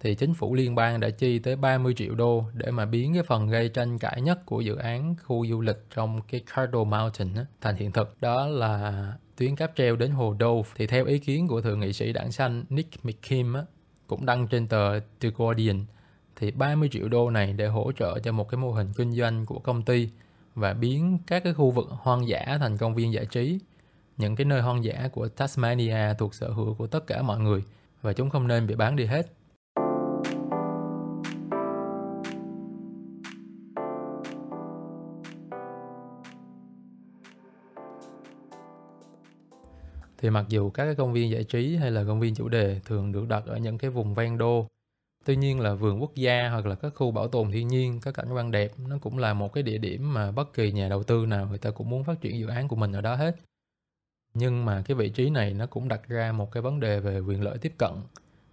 thì 0.00 0.14
chính 0.14 0.34
phủ 0.34 0.54
liên 0.54 0.74
bang 0.74 1.00
đã 1.00 1.10
chi 1.10 1.38
tới 1.38 1.56
30 1.56 1.94
triệu 1.96 2.14
đô 2.14 2.44
để 2.52 2.70
mà 2.70 2.86
biến 2.86 3.14
cái 3.14 3.22
phần 3.22 3.48
gây 3.48 3.68
tranh 3.68 3.98
cãi 3.98 4.20
nhất 4.20 4.46
của 4.46 4.60
dự 4.60 4.76
án 4.76 5.14
khu 5.24 5.46
du 5.46 5.60
lịch 5.60 5.84
trong 5.94 6.20
cái 6.22 6.40
Cardinal 6.54 6.84
Mountain 6.86 7.34
á, 7.34 7.46
thành 7.60 7.76
hiện 7.76 7.92
thực. 7.92 8.16
Đó 8.20 8.46
là 8.46 9.12
tuyến 9.36 9.56
cáp 9.56 9.72
treo 9.76 9.96
đến 9.96 10.10
hồ 10.10 10.36
Dove 10.40 10.70
thì 10.76 10.86
theo 10.86 11.04
ý 11.04 11.18
kiến 11.18 11.48
của 11.48 11.60
thượng 11.60 11.80
nghị 11.80 11.92
sĩ 11.92 12.12
đảng 12.12 12.32
xanh 12.32 12.64
Nick 12.68 13.04
McKim 13.04 13.54
á, 13.54 13.62
cũng 14.06 14.26
đăng 14.26 14.48
trên 14.48 14.68
tờ 14.68 15.00
The 15.00 15.30
Guardian 15.36 15.84
thì 16.36 16.50
30 16.50 16.88
triệu 16.92 17.08
đô 17.08 17.30
này 17.30 17.52
để 17.52 17.66
hỗ 17.66 17.92
trợ 17.92 18.18
cho 18.18 18.32
một 18.32 18.48
cái 18.48 18.58
mô 18.58 18.72
hình 18.72 18.92
kinh 18.96 19.12
doanh 19.12 19.46
của 19.46 19.58
công 19.58 19.82
ty 19.82 20.08
và 20.54 20.72
biến 20.72 21.18
các 21.26 21.44
cái 21.44 21.54
khu 21.54 21.70
vực 21.70 21.86
hoang 21.90 22.28
dã 22.28 22.56
thành 22.60 22.78
công 22.78 22.94
viên 22.94 23.12
giải 23.12 23.26
trí. 23.26 23.58
Những 24.16 24.36
cái 24.36 24.44
nơi 24.44 24.62
hoang 24.62 24.84
dã 24.84 25.08
của 25.12 25.28
Tasmania 25.28 26.14
thuộc 26.18 26.34
sở 26.34 26.50
hữu 26.50 26.74
của 26.74 26.86
tất 26.86 27.06
cả 27.06 27.22
mọi 27.22 27.38
người 27.40 27.62
và 28.02 28.12
chúng 28.12 28.30
không 28.30 28.48
nên 28.48 28.66
bị 28.66 28.74
bán 28.74 28.96
đi 28.96 29.04
hết. 29.04 29.32
Thì 40.18 40.30
mặc 40.30 40.44
dù 40.48 40.70
các 40.70 40.84
cái 40.84 40.94
công 40.94 41.12
viên 41.12 41.30
giải 41.30 41.44
trí 41.44 41.76
hay 41.76 41.90
là 41.90 42.04
công 42.04 42.20
viên 42.20 42.34
chủ 42.34 42.48
đề 42.48 42.80
thường 42.84 43.12
được 43.12 43.28
đặt 43.28 43.46
ở 43.46 43.56
những 43.56 43.78
cái 43.78 43.90
vùng 43.90 44.14
ven 44.14 44.38
đô, 44.38 44.66
Tuy 45.28 45.36
nhiên 45.36 45.60
là 45.60 45.74
vườn 45.74 46.02
quốc 46.02 46.14
gia 46.14 46.48
hoặc 46.48 46.66
là 46.66 46.74
các 46.74 46.92
khu 46.94 47.10
bảo 47.10 47.28
tồn 47.28 47.50
thiên 47.50 47.68
nhiên 47.68 48.00
có 48.00 48.12
cảnh 48.12 48.32
quan 48.32 48.50
đẹp, 48.50 48.72
nó 48.88 48.98
cũng 49.00 49.18
là 49.18 49.34
một 49.34 49.52
cái 49.52 49.62
địa 49.62 49.78
điểm 49.78 50.14
mà 50.14 50.30
bất 50.30 50.52
kỳ 50.52 50.72
nhà 50.72 50.88
đầu 50.88 51.02
tư 51.02 51.26
nào 51.26 51.46
người 51.46 51.58
ta 51.58 51.70
cũng 51.70 51.90
muốn 51.90 52.04
phát 52.04 52.20
triển 52.20 52.38
dự 52.38 52.46
án 52.46 52.68
của 52.68 52.76
mình 52.76 52.92
ở 52.92 53.00
đó 53.00 53.14
hết. 53.14 53.36
Nhưng 54.34 54.64
mà 54.64 54.82
cái 54.86 54.94
vị 54.94 55.08
trí 55.08 55.30
này 55.30 55.54
nó 55.54 55.66
cũng 55.66 55.88
đặt 55.88 56.08
ra 56.08 56.32
một 56.32 56.52
cái 56.52 56.62
vấn 56.62 56.80
đề 56.80 57.00
về 57.00 57.20
quyền 57.20 57.42
lợi 57.42 57.58
tiếp 57.58 57.72
cận, 57.78 57.92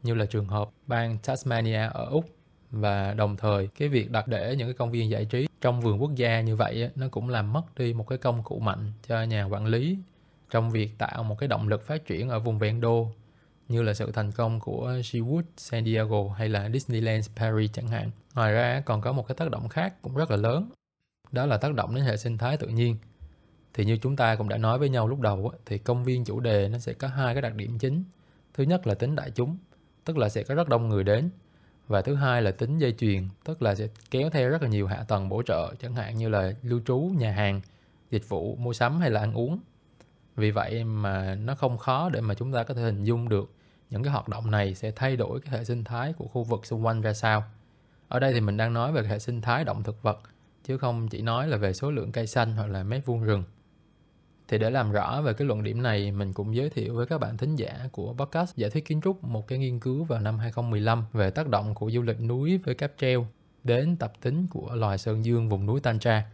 như 0.03 0.15
là 0.15 0.25
trường 0.25 0.47
hợp 0.47 0.69
bang 0.87 1.17
Tasmania 1.17 1.89
ở 1.93 2.05
Úc, 2.05 2.29
và 2.71 3.13
đồng 3.13 3.37
thời 3.37 3.67
cái 3.67 3.89
việc 3.89 4.11
đặt 4.11 4.27
để 4.27 4.55
những 4.57 4.67
cái 4.67 4.73
công 4.73 4.91
viên 4.91 5.09
giải 5.09 5.25
trí 5.25 5.47
trong 5.61 5.81
vườn 5.81 6.01
quốc 6.01 6.15
gia 6.15 6.41
như 6.41 6.55
vậy 6.55 6.89
nó 6.95 7.07
cũng 7.11 7.29
làm 7.29 7.53
mất 7.53 7.77
đi 7.77 7.93
một 7.93 8.07
cái 8.07 8.17
công 8.17 8.43
cụ 8.43 8.59
mạnh 8.59 8.91
cho 9.07 9.23
nhà 9.23 9.45
quản 9.45 9.65
lý 9.65 9.97
trong 10.55 10.71
việc 10.71 10.97
tạo 10.97 11.23
một 11.23 11.37
cái 11.39 11.47
động 11.47 11.67
lực 11.67 11.87
phát 11.87 12.05
triển 12.05 12.29
ở 12.29 12.39
vùng 12.39 12.59
ven 12.59 12.81
đô 12.81 13.11
như 13.67 13.81
là 13.81 13.93
sự 13.93 14.11
thành 14.11 14.31
công 14.31 14.59
của 14.59 14.91
Seawood 14.91 15.43
San 15.57 15.85
Diego 15.85 16.17
hay 16.37 16.49
là 16.49 16.69
Disneyland 16.69 17.29
Paris 17.35 17.71
chẳng 17.73 17.87
hạn. 17.87 18.11
Ngoài 18.35 18.53
ra 18.53 18.81
còn 18.85 19.01
có 19.01 19.11
một 19.11 19.27
cái 19.27 19.35
tác 19.35 19.51
động 19.51 19.69
khác 19.69 20.01
cũng 20.01 20.15
rất 20.15 20.31
là 20.31 20.37
lớn, 20.37 20.69
đó 21.31 21.45
là 21.45 21.57
tác 21.57 21.73
động 21.73 21.95
đến 21.95 22.03
hệ 22.05 22.17
sinh 22.17 22.37
thái 22.37 22.57
tự 22.57 22.67
nhiên. 22.67 22.97
Thì 23.73 23.85
như 23.85 23.97
chúng 23.97 24.15
ta 24.15 24.35
cũng 24.35 24.49
đã 24.49 24.57
nói 24.57 24.79
với 24.79 24.89
nhau 24.89 25.07
lúc 25.07 25.19
đầu 25.19 25.51
thì 25.65 25.77
công 25.77 26.03
viên 26.03 26.25
chủ 26.25 26.39
đề 26.39 26.69
nó 26.69 26.77
sẽ 26.77 26.93
có 26.93 27.07
hai 27.07 27.35
cái 27.35 27.41
đặc 27.41 27.55
điểm 27.55 27.79
chính. 27.79 28.03
Thứ 28.53 28.63
nhất 28.63 28.87
là 28.87 28.95
tính 28.95 29.15
đại 29.15 29.31
chúng, 29.31 29.57
tức 30.05 30.17
là 30.17 30.29
sẽ 30.29 30.43
có 30.43 30.55
rất 30.55 30.69
đông 30.69 30.89
người 30.89 31.03
đến. 31.03 31.29
Và 31.87 32.01
thứ 32.01 32.15
hai 32.15 32.41
là 32.41 32.51
tính 32.51 32.77
dây 32.77 32.93
chuyền, 32.97 33.29
tức 33.43 33.61
là 33.61 33.75
sẽ 33.75 33.87
kéo 34.11 34.29
theo 34.29 34.49
rất 34.49 34.61
là 34.61 34.67
nhiều 34.67 34.87
hạ 34.87 35.05
tầng 35.07 35.29
bổ 35.29 35.43
trợ, 35.43 35.73
chẳng 35.79 35.95
hạn 35.95 36.17
như 36.17 36.29
là 36.29 36.53
lưu 36.61 36.79
trú, 36.85 36.97
nhà 37.17 37.31
hàng, 37.31 37.61
dịch 38.11 38.29
vụ, 38.29 38.55
mua 38.55 38.73
sắm 38.73 38.99
hay 38.99 39.09
là 39.09 39.19
ăn 39.19 39.33
uống 39.33 39.59
vì 40.35 40.51
vậy 40.51 40.83
mà 40.83 41.35
nó 41.35 41.55
không 41.55 41.77
khó 41.77 42.09
để 42.09 42.21
mà 42.21 42.33
chúng 42.33 42.51
ta 42.51 42.63
có 42.63 42.73
thể 42.73 42.81
hình 42.81 43.03
dung 43.03 43.29
được 43.29 43.51
những 43.89 44.03
cái 44.03 44.13
hoạt 44.13 44.27
động 44.27 44.51
này 44.51 44.75
sẽ 44.75 44.91
thay 44.91 45.15
đổi 45.15 45.39
cái 45.41 45.57
hệ 45.57 45.63
sinh 45.63 45.83
thái 45.83 46.13
của 46.13 46.27
khu 46.27 46.43
vực 46.43 46.65
xung 46.65 46.85
quanh 46.85 47.01
ra 47.01 47.13
sao 47.13 47.43
ở 48.07 48.19
đây 48.19 48.33
thì 48.33 48.41
mình 48.41 48.57
đang 48.57 48.73
nói 48.73 48.91
về 48.91 49.07
hệ 49.07 49.19
sinh 49.19 49.41
thái 49.41 49.63
động 49.63 49.83
thực 49.83 50.01
vật 50.01 50.19
chứ 50.63 50.77
không 50.77 51.07
chỉ 51.07 51.21
nói 51.21 51.47
là 51.47 51.57
về 51.57 51.73
số 51.73 51.91
lượng 51.91 52.11
cây 52.11 52.27
xanh 52.27 52.55
hoặc 52.55 52.67
là 52.67 52.83
mét 52.83 53.05
vuông 53.05 53.23
rừng 53.23 53.43
thì 54.47 54.57
để 54.57 54.69
làm 54.69 54.91
rõ 54.91 55.21
về 55.21 55.33
cái 55.33 55.47
luận 55.47 55.63
điểm 55.63 55.81
này, 55.81 56.11
mình 56.11 56.33
cũng 56.33 56.55
giới 56.55 56.69
thiệu 56.69 56.95
với 56.95 57.05
các 57.05 57.17
bạn 57.17 57.37
thính 57.37 57.55
giả 57.55 57.89
của 57.91 58.13
podcast 58.13 58.55
Giả 58.55 58.69
thuyết 58.69 58.85
kiến 58.85 59.01
trúc 59.01 59.23
một 59.23 59.47
cái 59.47 59.59
nghiên 59.59 59.79
cứu 59.79 60.03
vào 60.03 60.19
năm 60.19 60.37
2015 60.39 61.05
về 61.13 61.29
tác 61.29 61.47
động 61.47 61.75
của 61.75 61.91
du 61.91 62.01
lịch 62.01 62.21
núi 62.21 62.57
với 62.57 62.75
cáp 62.75 62.91
treo 62.97 63.27
đến 63.63 63.95
tập 63.95 64.13
tính 64.21 64.47
của 64.49 64.75
loài 64.75 64.97
sơn 64.97 65.25
dương 65.25 65.49
vùng 65.49 65.65
núi 65.65 65.79
Tantra. 65.79 66.25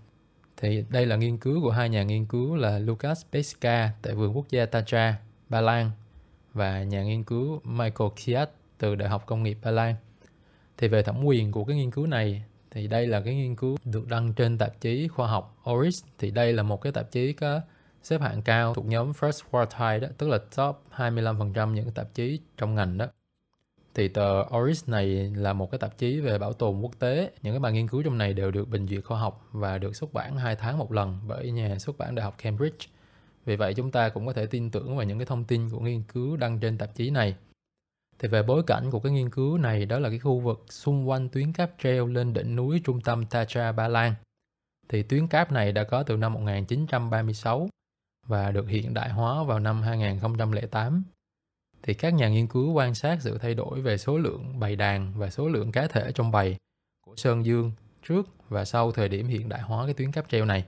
Thì 0.61 0.83
đây 0.89 1.05
là 1.05 1.15
nghiên 1.15 1.37
cứu 1.37 1.61
của 1.61 1.71
hai 1.71 1.89
nhà 1.89 2.03
nghiên 2.03 2.25
cứu 2.25 2.55
là 2.55 2.79
Lucas 2.79 3.25
Peska 3.31 3.91
tại 4.01 4.13
Vườn 4.13 4.37
Quốc 4.37 4.45
gia 4.49 4.65
Tatra, 4.65 5.17
Ba 5.49 5.61
Lan 5.61 5.91
và 6.53 6.83
nhà 6.83 7.03
nghiên 7.03 7.23
cứu 7.23 7.61
Michael 7.63 8.09
Kiat 8.25 8.49
từ 8.77 8.95
Đại 8.95 9.09
học 9.09 9.25
Công 9.25 9.43
nghiệp 9.43 9.57
Ba 9.63 9.71
Lan. 9.71 9.95
Thì 10.77 10.87
về 10.87 11.03
thẩm 11.03 11.23
quyền 11.23 11.51
của 11.51 11.65
cái 11.65 11.75
nghiên 11.75 11.91
cứu 11.91 12.07
này 12.07 12.43
thì 12.71 12.87
đây 12.87 13.07
là 13.07 13.21
cái 13.21 13.35
nghiên 13.35 13.55
cứu 13.55 13.77
được 13.85 14.07
đăng 14.07 14.33
trên 14.33 14.57
tạp 14.57 14.81
chí 14.81 15.07
khoa 15.07 15.27
học 15.27 15.57
Oris 15.71 16.03
thì 16.19 16.31
đây 16.31 16.53
là 16.53 16.63
một 16.63 16.81
cái 16.81 16.91
tạp 16.91 17.11
chí 17.11 17.33
có 17.33 17.61
xếp 18.03 18.21
hạng 18.21 18.41
cao 18.41 18.73
thuộc 18.73 18.85
nhóm 18.85 19.11
first 19.11 19.41
quartile 19.51 19.99
đó, 19.99 20.07
tức 20.17 20.29
là 20.29 20.37
top 20.55 20.83
25% 20.95 21.73
những 21.73 21.91
tạp 21.91 22.13
chí 22.13 22.39
trong 22.57 22.75
ngành 22.75 22.97
đó 22.97 23.07
thì 23.95 24.07
tờ 24.07 24.43
Oris 24.57 24.89
này 24.89 25.05
là 25.35 25.53
một 25.53 25.71
cái 25.71 25.79
tạp 25.79 25.97
chí 25.97 26.19
về 26.19 26.37
bảo 26.37 26.53
tồn 26.53 26.81
quốc 26.81 26.99
tế. 26.99 27.31
Những 27.41 27.53
cái 27.53 27.59
bài 27.59 27.71
nghiên 27.71 27.87
cứu 27.87 28.03
trong 28.03 28.17
này 28.17 28.33
đều 28.33 28.51
được 28.51 28.69
bình 28.69 28.87
duyệt 28.87 29.03
khoa 29.03 29.19
học 29.19 29.47
và 29.51 29.77
được 29.77 29.95
xuất 29.95 30.13
bản 30.13 30.37
2 30.37 30.55
tháng 30.55 30.77
một 30.77 30.91
lần 30.91 31.19
bởi 31.27 31.51
nhà 31.51 31.79
xuất 31.79 31.97
bản 31.97 32.15
Đại 32.15 32.23
học 32.23 32.35
Cambridge. 32.37 32.87
Vì 33.45 33.55
vậy, 33.55 33.73
chúng 33.73 33.91
ta 33.91 34.09
cũng 34.09 34.27
có 34.27 34.33
thể 34.33 34.45
tin 34.45 34.71
tưởng 34.71 34.97
vào 34.97 35.05
những 35.05 35.19
cái 35.19 35.25
thông 35.25 35.43
tin 35.43 35.69
của 35.69 35.79
nghiên 35.79 36.03
cứu 36.03 36.37
đăng 36.37 36.59
trên 36.59 36.77
tạp 36.77 36.95
chí 36.95 37.09
này. 37.09 37.35
Thì 38.19 38.27
về 38.27 38.43
bối 38.43 38.63
cảnh 38.67 38.91
của 38.91 38.99
cái 38.99 39.11
nghiên 39.11 39.29
cứu 39.29 39.57
này, 39.57 39.85
đó 39.85 39.99
là 39.99 40.09
cái 40.09 40.19
khu 40.19 40.39
vực 40.39 40.65
xung 40.69 41.09
quanh 41.09 41.29
tuyến 41.29 41.53
cáp 41.53 41.71
treo 41.83 42.07
lên 42.07 42.33
đỉnh 42.33 42.55
núi 42.55 42.81
trung 42.83 43.01
tâm 43.01 43.25
Tatra 43.25 43.71
Ba 43.71 43.87
Lan. 43.87 44.13
Thì 44.89 45.03
tuyến 45.03 45.27
cáp 45.27 45.51
này 45.51 45.71
đã 45.71 45.83
có 45.83 46.03
từ 46.03 46.17
năm 46.17 46.33
1936 46.33 47.69
và 48.27 48.51
được 48.51 48.69
hiện 48.69 48.93
đại 48.93 49.09
hóa 49.09 49.43
vào 49.43 49.59
năm 49.59 49.81
2008 49.81 51.03
thì 51.83 51.93
các 51.93 52.13
nhà 52.13 52.29
nghiên 52.29 52.47
cứu 52.47 52.71
quan 52.71 52.95
sát 52.95 53.17
sự 53.21 53.37
thay 53.37 53.53
đổi 53.53 53.81
về 53.81 53.97
số 53.97 54.17
lượng 54.17 54.59
bầy 54.59 54.75
đàn 54.75 55.13
và 55.15 55.29
số 55.29 55.47
lượng 55.47 55.71
cá 55.71 55.87
thể 55.87 56.11
trong 56.15 56.31
bầy 56.31 56.55
của 57.05 57.15
Sơn 57.15 57.45
Dương 57.45 57.71
trước 58.07 58.27
và 58.49 58.65
sau 58.65 58.91
thời 58.91 59.09
điểm 59.09 59.27
hiện 59.27 59.49
đại 59.49 59.61
hóa 59.61 59.85
cái 59.85 59.93
tuyến 59.93 60.11
cáp 60.11 60.29
treo 60.29 60.45
này. 60.45 60.65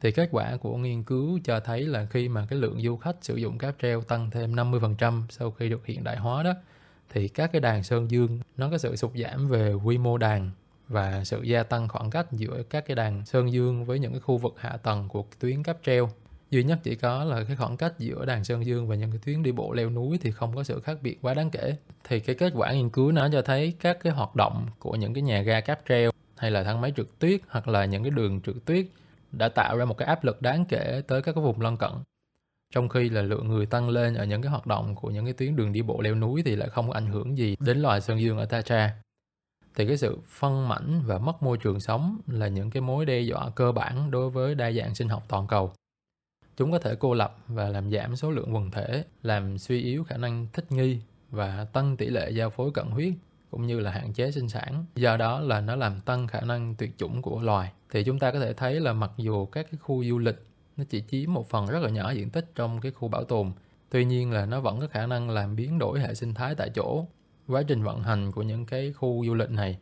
Thì 0.00 0.12
kết 0.12 0.28
quả 0.32 0.56
của 0.56 0.76
nghiên 0.76 1.02
cứu 1.02 1.38
cho 1.44 1.60
thấy 1.60 1.82
là 1.82 2.06
khi 2.10 2.28
mà 2.28 2.46
cái 2.50 2.58
lượng 2.58 2.82
du 2.82 2.96
khách 2.96 3.16
sử 3.20 3.36
dụng 3.36 3.58
cáp 3.58 3.74
treo 3.82 4.02
tăng 4.02 4.30
thêm 4.30 4.56
50% 4.56 5.22
sau 5.30 5.50
khi 5.50 5.68
được 5.68 5.86
hiện 5.86 6.04
đại 6.04 6.16
hóa 6.16 6.42
đó, 6.42 6.52
thì 7.10 7.28
các 7.28 7.52
cái 7.52 7.60
đàn 7.60 7.82
Sơn 7.82 8.10
Dương 8.10 8.40
nó 8.56 8.70
có 8.70 8.78
sự 8.78 8.96
sụt 8.96 9.10
giảm 9.14 9.48
về 9.48 9.72
quy 9.72 9.98
mô 9.98 10.18
đàn 10.18 10.50
và 10.88 11.24
sự 11.24 11.42
gia 11.42 11.62
tăng 11.62 11.88
khoảng 11.88 12.10
cách 12.10 12.26
giữa 12.32 12.62
các 12.70 12.86
cái 12.86 12.94
đàn 12.94 13.24
Sơn 13.26 13.52
Dương 13.52 13.84
với 13.84 13.98
những 13.98 14.12
cái 14.12 14.20
khu 14.20 14.38
vực 14.38 14.54
hạ 14.58 14.76
tầng 14.76 15.08
của 15.08 15.24
tuyến 15.38 15.62
cáp 15.62 15.78
treo 15.84 16.10
duy 16.50 16.64
nhất 16.64 16.78
chỉ 16.82 16.94
có 16.94 17.24
là 17.24 17.44
cái 17.44 17.56
khoảng 17.56 17.76
cách 17.76 17.98
giữa 17.98 18.24
đàn 18.24 18.44
Sơn 18.44 18.66
Dương 18.66 18.88
và 18.88 18.94
những 18.94 19.10
cái 19.10 19.20
tuyến 19.24 19.42
đi 19.42 19.52
bộ 19.52 19.72
leo 19.72 19.90
núi 19.90 20.18
thì 20.22 20.30
không 20.30 20.56
có 20.56 20.62
sự 20.62 20.80
khác 20.80 20.98
biệt 21.02 21.18
quá 21.22 21.34
đáng 21.34 21.50
kể. 21.50 21.76
Thì 22.04 22.20
cái 22.20 22.36
kết 22.36 22.52
quả 22.56 22.72
nghiên 22.72 22.90
cứu 22.90 23.12
nó 23.12 23.28
cho 23.32 23.42
thấy 23.42 23.74
các 23.80 23.98
cái 24.02 24.12
hoạt 24.12 24.36
động 24.36 24.66
của 24.78 24.96
những 24.96 25.14
cái 25.14 25.22
nhà 25.22 25.42
ga 25.42 25.60
cáp 25.60 25.80
treo 25.88 26.10
hay 26.36 26.50
là 26.50 26.62
thang 26.62 26.80
máy 26.80 26.92
trượt 26.96 27.06
tuyết 27.18 27.40
hoặc 27.48 27.68
là 27.68 27.84
những 27.84 28.02
cái 28.02 28.10
đường 28.10 28.40
trượt 28.40 28.56
tuyết 28.64 28.86
đã 29.32 29.48
tạo 29.48 29.76
ra 29.76 29.84
một 29.84 29.98
cái 29.98 30.08
áp 30.08 30.24
lực 30.24 30.42
đáng 30.42 30.64
kể 30.64 31.02
tới 31.08 31.22
các 31.22 31.32
cái 31.32 31.44
vùng 31.44 31.60
lân 31.60 31.76
cận. 31.76 31.90
Trong 32.74 32.88
khi 32.88 33.08
là 33.08 33.22
lượng 33.22 33.48
người 33.48 33.66
tăng 33.66 33.88
lên 33.88 34.14
ở 34.14 34.24
những 34.24 34.42
cái 34.42 34.50
hoạt 34.50 34.66
động 34.66 34.94
của 34.94 35.10
những 35.10 35.24
cái 35.24 35.34
tuyến 35.34 35.56
đường 35.56 35.72
đi 35.72 35.82
bộ 35.82 36.00
leo 36.00 36.14
núi 36.14 36.42
thì 36.44 36.56
lại 36.56 36.68
không 36.68 36.88
có 36.88 36.94
ảnh 36.94 37.06
hưởng 37.06 37.38
gì 37.38 37.56
đến 37.60 37.78
loài 37.78 38.00
sơn 38.00 38.20
dương 38.20 38.38
ở 38.38 38.44
Tatra. 38.44 38.94
Thì 39.74 39.86
cái 39.86 39.96
sự 39.96 40.18
phân 40.28 40.68
mảnh 40.68 41.02
và 41.06 41.18
mất 41.18 41.42
môi 41.42 41.58
trường 41.58 41.80
sống 41.80 42.20
là 42.26 42.48
những 42.48 42.70
cái 42.70 42.80
mối 42.80 43.06
đe 43.06 43.20
dọa 43.20 43.50
cơ 43.50 43.72
bản 43.72 44.10
đối 44.10 44.30
với 44.30 44.54
đa 44.54 44.72
dạng 44.72 44.94
sinh 44.94 45.08
học 45.08 45.24
toàn 45.28 45.46
cầu. 45.46 45.72
Chúng 46.56 46.72
có 46.72 46.78
thể 46.78 46.94
cô 46.94 47.14
lập 47.14 47.38
và 47.48 47.68
làm 47.68 47.90
giảm 47.90 48.16
số 48.16 48.30
lượng 48.30 48.54
quần 48.54 48.70
thể, 48.70 49.04
làm 49.22 49.58
suy 49.58 49.82
yếu 49.82 50.04
khả 50.04 50.16
năng 50.16 50.46
thích 50.52 50.72
nghi 50.72 51.00
và 51.30 51.66
tăng 51.72 51.96
tỷ 51.96 52.06
lệ 52.06 52.30
giao 52.30 52.50
phối 52.50 52.70
cận 52.70 52.86
huyết 52.86 53.14
cũng 53.50 53.66
như 53.66 53.80
là 53.80 53.90
hạn 53.90 54.12
chế 54.12 54.30
sinh 54.30 54.48
sản. 54.48 54.84
Do 54.94 55.16
đó 55.16 55.40
là 55.40 55.60
nó 55.60 55.76
làm 55.76 56.00
tăng 56.00 56.26
khả 56.26 56.40
năng 56.40 56.74
tuyệt 56.74 56.98
chủng 56.98 57.22
của 57.22 57.40
loài. 57.40 57.72
Thì 57.90 58.04
chúng 58.04 58.18
ta 58.18 58.30
có 58.30 58.40
thể 58.40 58.52
thấy 58.52 58.80
là 58.80 58.92
mặc 58.92 59.10
dù 59.16 59.46
các 59.46 59.66
cái 59.70 59.78
khu 59.82 60.04
du 60.04 60.18
lịch 60.18 60.42
nó 60.76 60.84
chỉ 60.88 61.02
chiếm 61.10 61.32
một 61.32 61.48
phần 61.48 61.66
rất 61.66 61.82
là 61.82 61.90
nhỏ 61.90 62.10
diện 62.10 62.30
tích 62.30 62.52
trong 62.54 62.80
cái 62.80 62.92
khu 62.92 63.08
bảo 63.08 63.24
tồn, 63.24 63.52
tuy 63.90 64.04
nhiên 64.04 64.32
là 64.32 64.46
nó 64.46 64.60
vẫn 64.60 64.80
có 64.80 64.86
khả 64.86 65.06
năng 65.06 65.30
làm 65.30 65.56
biến 65.56 65.78
đổi 65.78 66.00
hệ 66.00 66.14
sinh 66.14 66.34
thái 66.34 66.54
tại 66.54 66.70
chỗ. 66.74 67.06
Quá 67.48 67.62
trình 67.62 67.82
vận 67.82 68.02
hành 68.02 68.32
của 68.32 68.42
những 68.42 68.66
cái 68.66 68.92
khu 68.92 69.24
du 69.26 69.34
lịch 69.34 69.50
này 69.50 69.78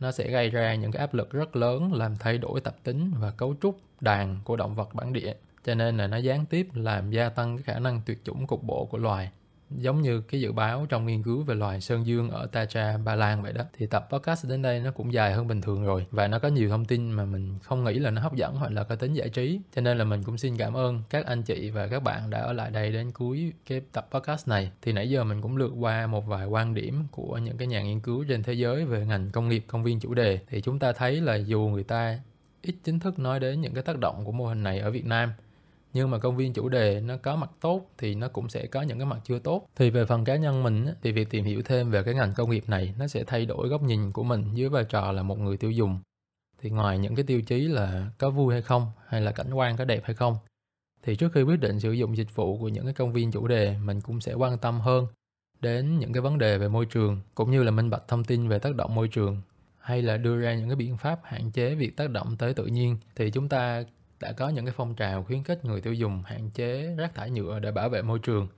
nó 0.00 0.12
sẽ 0.12 0.30
gây 0.30 0.50
ra 0.50 0.74
những 0.74 0.92
cái 0.92 1.00
áp 1.00 1.14
lực 1.14 1.30
rất 1.30 1.56
lớn 1.56 1.92
làm 1.92 2.16
thay 2.16 2.38
đổi 2.38 2.60
tập 2.60 2.76
tính 2.84 3.12
và 3.20 3.30
cấu 3.30 3.54
trúc 3.62 3.80
đàn 4.00 4.40
của 4.44 4.56
động 4.56 4.74
vật 4.74 4.94
bản 4.94 5.12
địa 5.12 5.34
cho 5.68 5.74
nên 5.74 5.96
là 5.96 6.06
nó 6.06 6.16
gián 6.16 6.46
tiếp 6.46 6.68
làm 6.74 7.10
gia 7.10 7.28
tăng 7.28 7.56
cái 7.56 7.62
khả 7.62 7.78
năng 7.78 8.00
tuyệt 8.06 8.24
chủng 8.24 8.46
cục 8.46 8.62
bộ 8.62 8.84
của 8.84 8.98
loài 8.98 9.30
giống 9.70 10.02
như 10.02 10.20
cái 10.20 10.40
dự 10.40 10.52
báo 10.52 10.86
trong 10.88 11.06
nghiên 11.06 11.22
cứu 11.22 11.42
về 11.42 11.54
loài 11.54 11.80
sơn 11.80 12.06
dương 12.06 12.30
ở 12.30 12.46
Tacha, 12.46 12.98
Ba 13.04 13.14
Lan 13.14 13.42
vậy 13.42 13.52
đó. 13.52 13.62
Thì 13.78 13.86
tập 13.86 14.08
podcast 14.10 14.48
đến 14.48 14.62
đây 14.62 14.80
nó 14.80 14.90
cũng 14.90 15.12
dài 15.12 15.32
hơn 15.32 15.48
bình 15.48 15.60
thường 15.60 15.84
rồi 15.84 16.06
và 16.10 16.28
nó 16.28 16.38
có 16.38 16.48
nhiều 16.48 16.70
thông 16.70 16.84
tin 16.84 17.10
mà 17.10 17.24
mình 17.24 17.58
không 17.62 17.84
nghĩ 17.84 17.98
là 17.98 18.10
nó 18.10 18.22
hấp 18.22 18.34
dẫn 18.34 18.54
hoặc 18.54 18.72
là 18.72 18.84
có 18.84 18.96
tính 18.96 19.14
giải 19.14 19.28
trí. 19.28 19.60
Cho 19.74 19.80
nên 19.80 19.98
là 19.98 20.04
mình 20.04 20.22
cũng 20.22 20.38
xin 20.38 20.56
cảm 20.56 20.76
ơn 20.76 21.02
các 21.10 21.26
anh 21.26 21.42
chị 21.42 21.70
và 21.70 21.88
các 21.88 22.02
bạn 22.02 22.30
đã 22.30 22.40
ở 22.40 22.52
lại 22.52 22.70
đây 22.70 22.92
đến 22.92 23.12
cuối 23.12 23.52
cái 23.66 23.82
tập 23.92 24.08
podcast 24.10 24.48
này. 24.48 24.70
Thì 24.82 24.92
nãy 24.92 25.10
giờ 25.10 25.24
mình 25.24 25.40
cũng 25.42 25.56
lượt 25.56 25.72
qua 25.78 26.06
một 26.06 26.26
vài 26.26 26.46
quan 26.46 26.74
điểm 26.74 27.04
của 27.10 27.38
những 27.38 27.56
cái 27.56 27.68
nhà 27.68 27.82
nghiên 27.82 28.00
cứu 28.00 28.24
trên 28.28 28.42
thế 28.42 28.52
giới 28.52 28.84
về 28.84 29.06
ngành 29.06 29.30
công 29.30 29.48
nghiệp 29.48 29.64
công 29.66 29.84
viên 29.84 30.00
chủ 30.00 30.14
đề. 30.14 30.38
Thì 30.48 30.60
chúng 30.60 30.78
ta 30.78 30.92
thấy 30.92 31.20
là 31.20 31.34
dù 31.34 31.60
người 31.60 31.84
ta 31.84 32.18
ít 32.62 32.74
chính 32.84 33.00
thức 33.00 33.18
nói 33.18 33.40
đến 33.40 33.60
những 33.60 33.74
cái 33.74 33.82
tác 33.82 33.98
động 33.98 34.24
của 34.24 34.32
mô 34.32 34.46
hình 34.46 34.62
này 34.62 34.78
ở 34.78 34.90
Việt 34.90 35.06
Nam 35.06 35.32
nhưng 35.92 36.10
mà 36.10 36.18
công 36.18 36.36
viên 36.36 36.52
chủ 36.52 36.68
đề 36.68 37.00
nó 37.00 37.16
có 37.16 37.36
mặt 37.36 37.50
tốt 37.60 37.90
thì 37.98 38.14
nó 38.14 38.28
cũng 38.28 38.48
sẽ 38.48 38.66
có 38.66 38.82
những 38.82 38.98
cái 38.98 39.06
mặt 39.06 39.18
chưa 39.24 39.38
tốt. 39.38 39.66
Thì 39.76 39.90
về 39.90 40.04
phần 40.04 40.24
cá 40.24 40.36
nhân 40.36 40.62
mình 40.62 40.86
thì 41.02 41.12
việc 41.12 41.30
tìm 41.30 41.44
hiểu 41.44 41.62
thêm 41.64 41.90
về 41.90 42.02
cái 42.02 42.14
ngành 42.14 42.34
công 42.34 42.50
nghiệp 42.50 42.64
này 42.66 42.94
nó 42.98 43.06
sẽ 43.06 43.24
thay 43.24 43.46
đổi 43.46 43.68
góc 43.68 43.82
nhìn 43.82 44.12
của 44.12 44.22
mình 44.22 44.54
dưới 44.54 44.68
vai 44.68 44.84
trò 44.84 45.12
là 45.12 45.22
một 45.22 45.38
người 45.38 45.56
tiêu 45.56 45.70
dùng. 45.70 45.98
Thì 46.62 46.70
ngoài 46.70 46.98
những 46.98 47.14
cái 47.14 47.24
tiêu 47.24 47.42
chí 47.42 47.60
là 47.60 48.10
có 48.18 48.30
vui 48.30 48.54
hay 48.54 48.62
không, 48.62 48.86
hay 49.06 49.20
là 49.20 49.32
cảnh 49.32 49.52
quan 49.52 49.76
có 49.76 49.84
đẹp 49.84 50.00
hay 50.04 50.14
không, 50.14 50.36
thì 51.02 51.16
trước 51.16 51.32
khi 51.32 51.42
quyết 51.42 51.60
định 51.60 51.80
sử 51.80 51.92
dụng 51.92 52.16
dịch 52.16 52.34
vụ 52.34 52.58
của 52.58 52.68
những 52.68 52.84
cái 52.84 52.94
công 52.94 53.12
viên 53.12 53.32
chủ 53.32 53.46
đề, 53.46 53.76
mình 53.84 54.00
cũng 54.00 54.20
sẽ 54.20 54.34
quan 54.34 54.58
tâm 54.58 54.80
hơn 54.80 55.06
đến 55.60 55.98
những 55.98 56.12
cái 56.12 56.20
vấn 56.20 56.38
đề 56.38 56.58
về 56.58 56.68
môi 56.68 56.86
trường, 56.86 57.20
cũng 57.34 57.50
như 57.50 57.62
là 57.62 57.70
minh 57.70 57.90
bạch 57.90 58.08
thông 58.08 58.24
tin 58.24 58.48
về 58.48 58.58
tác 58.58 58.74
động 58.74 58.94
môi 58.94 59.08
trường, 59.08 59.42
hay 59.78 60.02
là 60.02 60.16
đưa 60.16 60.40
ra 60.40 60.54
những 60.54 60.68
cái 60.68 60.76
biện 60.76 60.96
pháp 60.96 61.20
hạn 61.22 61.50
chế 61.50 61.74
việc 61.74 61.96
tác 61.96 62.10
động 62.10 62.36
tới 62.36 62.54
tự 62.54 62.66
nhiên. 62.66 62.96
Thì 63.16 63.30
chúng 63.30 63.48
ta 63.48 63.84
đã 64.20 64.32
có 64.32 64.48
những 64.48 64.64
cái 64.64 64.74
phong 64.76 64.94
trào 64.94 65.24
khuyến 65.24 65.42
khích 65.42 65.64
người 65.64 65.80
tiêu 65.80 65.92
dùng 65.92 66.22
hạn 66.26 66.50
chế 66.50 66.94
rác 66.96 67.14
thải 67.14 67.30
nhựa 67.30 67.58
để 67.58 67.72
bảo 67.72 67.88
vệ 67.88 68.02
môi 68.02 68.18
trường. 68.18 68.48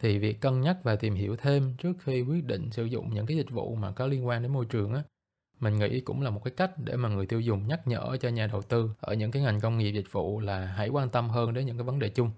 Thì 0.00 0.18
việc 0.18 0.40
cân 0.40 0.60
nhắc 0.60 0.76
và 0.82 0.96
tìm 0.96 1.14
hiểu 1.14 1.36
thêm 1.36 1.74
trước 1.78 1.92
khi 2.00 2.22
quyết 2.22 2.44
định 2.44 2.70
sử 2.70 2.84
dụng 2.84 3.14
những 3.14 3.26
cái 3.26 3.36
dịch 3.36 3.50
vụ 3.50 3.74
mà 3.74 3.92
có 3.92 4.06
liên 4.06 4.26
quan 4.26 4.42
đến 4.42 4.52
môi 4.52 4.66
trường 4.66 4.94
á, 4.94 5.02
mình 5.60 5.78
nghĩ 5.78 6.00
cũng 6.00 6.22
là 6.22 6.30
một 6.30 6.40
cái 6.44 6.54
cách 6.56 6.72
để 6.78 6.96
mà 6.96 7.08
người 7.08 7.26
tiêu 7.26 7.40
dùng 7.40 7.68
nhắc 7.68 7.86
nhở 7.86 8.16
cho 8.20 8.28
nhà 8.28 8.46
đầu 8.46 8.62
tư 8.62 8.90
ở 9.00 9.14
những 9.14 9.30
cái 9.30 9.42
ngành 9.42 9.60
công 9.60 9.78
nghiệp 9.78 9.92
dịch 9.92 10.12
vụ 10.12 10.40
là 10.40 10.66
hãy 10.66 10.88
quan 10.88 11.10
tâm 11.10 11.28
hơn 11.28 11.54
đến 11.54 11.66
những 11.66 11.76
cái 11.76 11.84
vấn 11.84 11.98
đề 11.98 12.08
chung. 12.08 12.30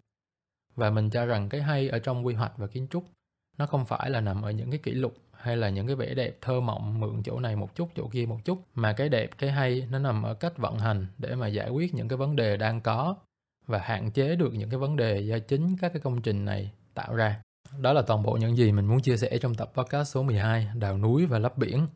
Và 0.75 0.91
mình 0.91 1.11
cho 1.11 1.27
rằng 1.27 1.49
cái 1.49 1.63
hay 1.63 1.89
ở 1.89 1.99
trong 1.99 2.27
quy 2.27 2.35
hoạch 2.35 2.53
và 2.57 2.67
kiến 2.67 2.87
trúc, 2.91 3.05
nó 3.59 3.67
không 3.67 3.87
phải 3.87 4.11
là 4.11 4.21
nằm 4.21 4.43
ở 4.43 4.51
những 4.51 4.71
cái 4.71 4.81
kỷ 4.83 4.93
lục 4.93 5.15
hay 5.38 5.57
là 5.57 5.68
những 5.68 5.87
cái 5.87 5.96
vẻ 5.96 6.14
đẹp 6.14 6.38
thơ 6.40 6.61
mộng 6.61 7.01
mượn 7.01 7.22
chỗ 7.22 7.40
này 7.40 7.57
một 7.57 7.74
chút 7.74 7.88
chỗ 7.96 8.09
kia 8.09 8.27
một 8.27 8.38
chút 8.44 8.62
mà 8.74 8.92
cái 8.92 9.09
đẹp 9.09 9.31
cái 9.38 9.51
hay 9.51 9.88
nó 9.90 9.98
nằm 9.98 10.22
ở 10.22 10.35
cách 10.35 10.59
vận 10.59 10.79
hành 10.79 11.07
để 11.18 11.35
mà 11.35 11.46
giải 11.46 11.70
quyết 11.70 11.94
những 11.94 12.09
cái 12.09 12.16
vấn 12.16 12.37
đề 12.37 12.57
đang 12.57 12.81
có 12.81 13.16
và 13.66 13.79
hạn 13.79 14.11
chế 14.11 14.37
được 14.37 14.55
những 14.55 14.70
cái 14.70 14.79
vấn 14.79 14.96
đề 14.96 15.20
do 15.20 15.38
chính 15.38 15.77
các 15.77 15.92
cái 15.92 16.01
công 16.01 16.22
trình 16.22 16.44
này 16.44 16.72
tạo 16.94 17.14
ra. 17.14 17.42
Đó 17.81 17.92
là 17.92 18.03
toàn 18.03 18.22
bộ 18.22 18.33
những 18.33 18.57
gì 18.57 18.72
mình 18.72 18.87
muốn 18.87 19.01
chia 19.01 19.16
sẻ 19.16 19.38
trong 19.38 19.55
tập 19.55 19.72
podcast 19.74 20.14
số 20.14 20.22
12 20.22 20.68
Đào 20.74 20.98
núi 20.98 21.27
và 21.27 21.38
lấp 21.38 21.59
biển. 21.59 21.87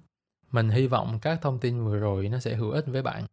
Mình 0.53 0.69
hy 0.69 0.87
vọng 0.87 1.19
các 1.23 1.43
thông 1.43 1.59
tin 1.59 1.85
vừa 1.85 1.97
rồi 1.97 2.29
nó 2.29 2.39
sẽ 2.39 2.55
hữu 2.55 2.71
ích 2.71 2.85
với 2.87 3.03
bạn. 3.03 3.27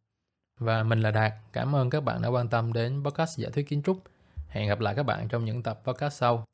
Và 0.60 0.84
mình 0.84 1.02
là 1.02 1.12
Đạt, 1.12 1.34
cảm 1.54 1.76
ơn 1.76 1.90
các 1.90 2.04
bạn 2.04 2.22
đã 2.22 2.28
quan 2.28 2.48
tâm 2.48 2.74
đến 2.74 3.04
podcast 3.04 3.38
giả 3.38 3.50
thuyết 3.54 3.68
kiến 3.70 3.82
trúc. 3.84 4.04
Hẹn 4.48 4.70
gặp 4.70 4.80
lại 4.80 4.96
các 4.96 5.04
bạn 5.04 5.28
trong 5.28 5.46
những 5.46 5.64
tập 5.64 5.82
podcast 5.86 6.14
sau. 6.14 6.46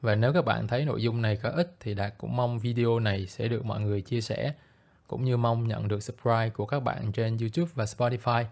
Và 0.00 0.14
nếu 0.14 0.32
các 0.32 0.44
bạn 0.44 0.66
thấy 0.66 0.84
nội 0.84 1.02
dung 1.02 1.22
này 1.22 1.36
có 1.36 1.50
ích 1.50 1.76
thì 1.80 1.94
Đạt 1.94 2.14
cũng 2.18 2.36
mong 2.36 2.58
video 2.58 2.98
này 2.98 3.26
sẽ 3.26 3.48
được 3.48 3.64
mọi 3.64 3.80
người 3.80 4.00
chia 4.00 4.20
sẻ, 4.20 4.54
cũng 5.06 5.24
như 5.24 5.36
mong 5.36 5.68
nhận 5.68 5.88
được 5.88 6.02
subscribe 6.02 6.50
của 6.50 6.66
các 6.66 6.80
bạn 6.80 7.12
trên 7.12 7.36
YouTube 7.36 7.72
và 7.74 7.84
Spotify 7.84 8.44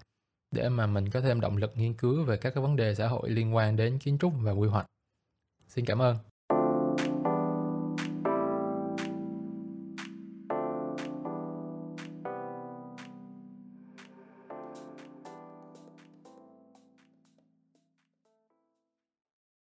để 0.51 0.69
mà 0.69 0.87
mình 0.87 1.11
có 1.11 1.21
thêm 1.21 1.41
động 1.41 1.57
lực 1.57 1.73
nghiên 1.77 1.95
cứu 1.95 2.25
về 2.25 2.37
các 2.37 2.55
cái 2.55 2.63
vấn 2.63 2.77
đề 2.77 2.95
xã 2.95 3.09
hội 3.09 3.31
liên 3.31 3.55
quan 3.55 3.77
đến 3.77 3.99
kiến 3.99 4.19
trúc 4.19 4.33
và 4.43 4.53
quy 4.53 4.69
hoạch. 4.69 4.87
Xin 5.69 5.85
cảm 5.85 6.03
ơn. 6.03 6.17